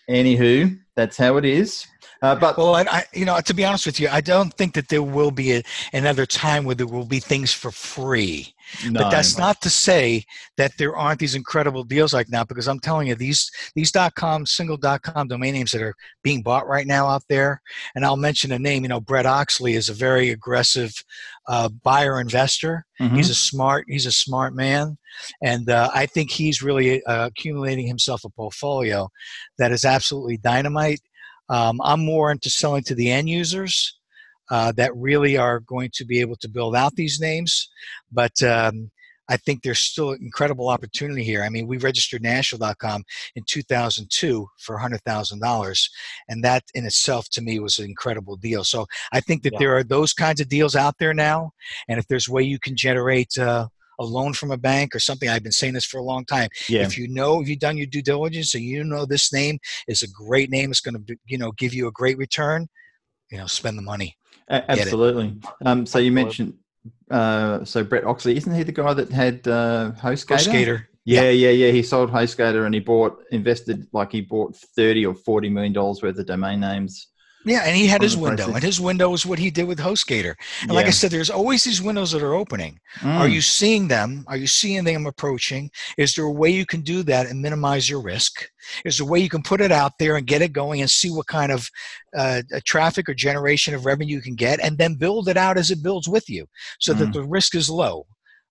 [0.08, 1.86] anywho, that's how it is.
[2.22, 4.74] Uh, but well, I, I, you know, to be honest with you, I don't think
[4.74, 5.62] that there will be a,
[5.94, 8.54] another time where there will be things for free.
[8.88, 10.24] No, but that's not to say
[10.56, 14.14] that there aren't these incredible deals like now, because I'm telling you, these these .dot
[14.14, 17.62] .com single .dot .com domain names that are being bought right now out there,
[17.94, 18.82] and I'll mention a name.
[18.84, 20.92] You know, Brent Oxley is a very aggressive
[21.48, 22.84] uh, buyer investor.
[23.00, 23.16] Mm-hmm.
[23.16, 24.98] He's a smart he's a smart man,
[25.42, 29.08] and uh, I think he's really uh, accumulating himself a portfolio
[29.58, 31.00] that is absolutely dynamite.
[31.50, 33.98] Um, I'm more into selling to the end users
[34.50, 37.68] uh, that really are going to be able to build out these names.
[38.10, 38.90] But um,
[39.28, 41.44] I think there's still incredible opportunity here.
[41.44, 43.04] I mean, we registered national.com
[43.36, 45.90] in 2002 for $100,000,
[46.28, 48.64] and that in itself to me was an incredible deal.
[48.64, 49.58] So I think that yeah.
[49.60, 51.52] there are those kinds of deals out there now,
[51.88, 53.68] and if there's a way you can generate uh,
[54.00, 56.48] a loan from a bank or something, I've been saying this for a long time.
[56.68, 56.82] Yeah.
[56.82, 60.02] If you know, if you've done your due diligence and you know this name is
[60.02, 62.66] a great name, it's going to you know give you a great return.
[63.30, 64.16] You know, spend the money.
[64.48, 65.38] Absolutely.
[65.64, 66.54] Um, so you mentioned
[67.10, 70.36] uh, so Brent Oxley, isn't he the guy that had uh, HostGator?
[70.36, 70.86] HostGator.
[71.04, 71.72] Yeah, yeah, yeah, yeah.
[71.72, 76.02] He sold HostGator and he bought, invested like he bought thirty or forty million dollars
[76.02, 77.08] worth of domain names
[77.44, 80.34] yeah, and he had his window, and his window is what he did with HostGator.
[80.62, 80.76] And yeah.
[80.76, 82.78] like I said, there's always these windows that are opening.
[82.98, 83.18] Mm.
[83.18, 84.24] Are you seeing them?
[84.28, 85.70] Are you seeing them approaching?
[85.96, 88.46] Is there a way you can do that and minimize your risk?
[88.84, 90.90] Is there a way you can put it out there and get it going and
[90.90, 91.68] see what kind of
[92.16, 95.70] uh, traffic or generation of revenue you can get, and then build it out as
[95.70, 96.46] it builds with you,
[96.78, 96.98] so mm.
[96.98, 98.06] that the risk is low.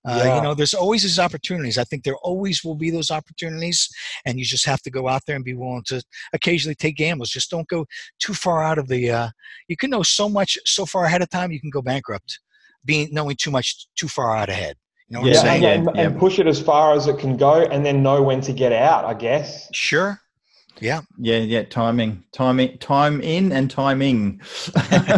[0.07, 0.35] Uh, yeah.
[0.37, 1.77] You know, there's always these opportunities.
[1.77, 3.89] I think there always will be those opportunities,
[4.25, 6.01] and you just have to go out there and be willing to
[6.33, 7.29] occasionally take gambles.
[7.29, 7.85] Just don't go
[8.19, 9.11] too far out of the.
[9.11, 9.29] Uh,
[9.67, 12.39] you can know so much so far ahead of time, you can go bankrupt,
[12.85, 14.75] being knowing too much too far out ahead.
[15.09, 15.63] You know what yeah, I'm saying?
[15.63, 18.39] Yeah, and, and push it as far as it can go, and then know when
[18.41, 19.03] to get out.
[19.03, 19.67] I guess.
[19.73, 20.21] Sure.
[20.79, 21.01] Yeah.
[21.17, 21.63] Yeah, yeah.
[21.63, 24.41] Timing, timing, time in and timing.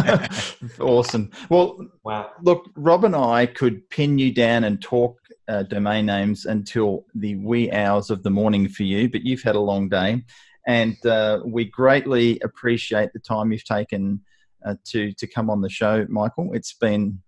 [0.80, 1.30] awesome.
[1.48, 2.30] Well, wow.
[2.42, 7.36] Look, Rob and I could pin you down and talk uh, domain names until the
[7.36, 10.22] wee hours of the morning for you, but you've had a long day,
[10.66, 14.20] and uh, we greatly appreciate the time you've taken
[14.64, 16.50] uh, to to come on the show, Michael.
[16.54, 17.20] It's been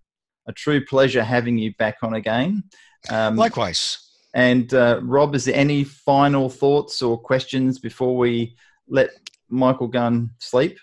[0.47, 2.65] a true pleasure having you back on again.
[3.11, 3.99] Um, Likewise.
[4.35, 8.57] And uh, Rob, is there any final thoughts or questions before we
[8.89, 9.11] let
[9.49, 10.79] Michael Gunn sleep?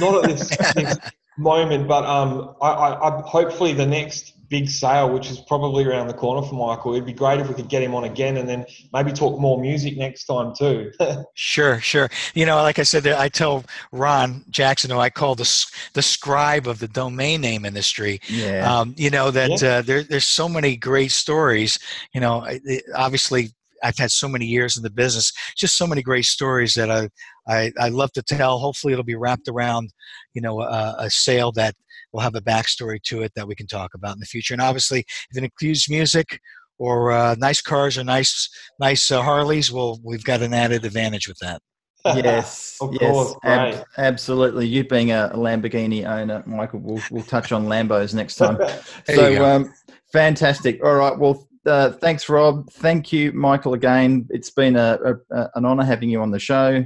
[0.00, 0.98] Not at this,
[1.38, 6.08] moment, but um, I, I, I, hopefully the next big sale, which is probably around
[6.08, 6.94] the corner for Michael.
[6.94, 9.60] It'd be great if we could get him on again and then maybe talk more
[9.60, 10.92] music next time too.
[11.34, 12.08] sure, sure.
[12.34, 16.66] You know, like I said, I tell Ron Jackson, who I call the the scribe
[16.66, 18.20] of the domain name industry.
[18.28, 18.72] Yeah.
[18.72, 19.68] Um, you know that yeah.
[19.68, 21.78] uh, there, there's so many great stories.
[22.14, 22.46] You know,
[22.94, 23.50] obviously.
[23.82, 27.10] I've had so many years in the business, just so many great stories that I,
[27.46, 28.58] I, I love to tell.
[28.58, 29.90] Hopefully, it'll be wrapped around,
[30.32, 31.74] you know, a, a sale that
[32.12, 34.54] will have a backstory to it that we can talk about in the future.
[34.54, 35.00] And obviously,
[35.30, 36.40] if it includes music
[36.78, 38.48] or uh, nice cars or nice
[38.80, 41.60] nice uh, Harleys, well, we've got an added advantage with that.
[42.04, 44.66] yes, yes, ab- absolutely.
[44.66, 48.58] You being a Lamborghini owner, Michael, we'll, we'll touch on Lambos next time.
[49.06, 49.72] so, um,
[50.12, 50.84] fantastic.
[50.84, 51.18] All right.
[51.18, 52.70] Well, uh, thanks, Rob.
[52.70, 54.26] Thank you, Michael, again.
[54.30, 54.98] It's been a,
[55.32, 56.84] a an honour having you on the show,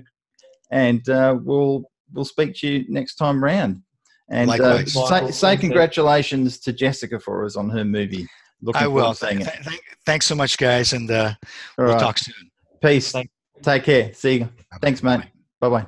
[0.71, 3.83] and uh, we'll we'll speak to you next time round.
[4.31, 8.28] And uh, say, say, congratulations to Jessica for us on her movie.
[8.62, 9.12] Looking I will.
[9.14, 11.35] Th- th- thanks so much, guys, and uh,
[11.76, 11.99] we'll right.
[11.99, 12.51] talk soon.
[12.83, 13.11] Peace.
[13.11, 13.33] Thanks.
[13.62, 14.14] Take care.
[14.14, 14.45] See you.
[14.45, 14.78] Bye-bye.
[14.81, 15.22] Thanks, mate.
[15.61, 15.87] Bye bye.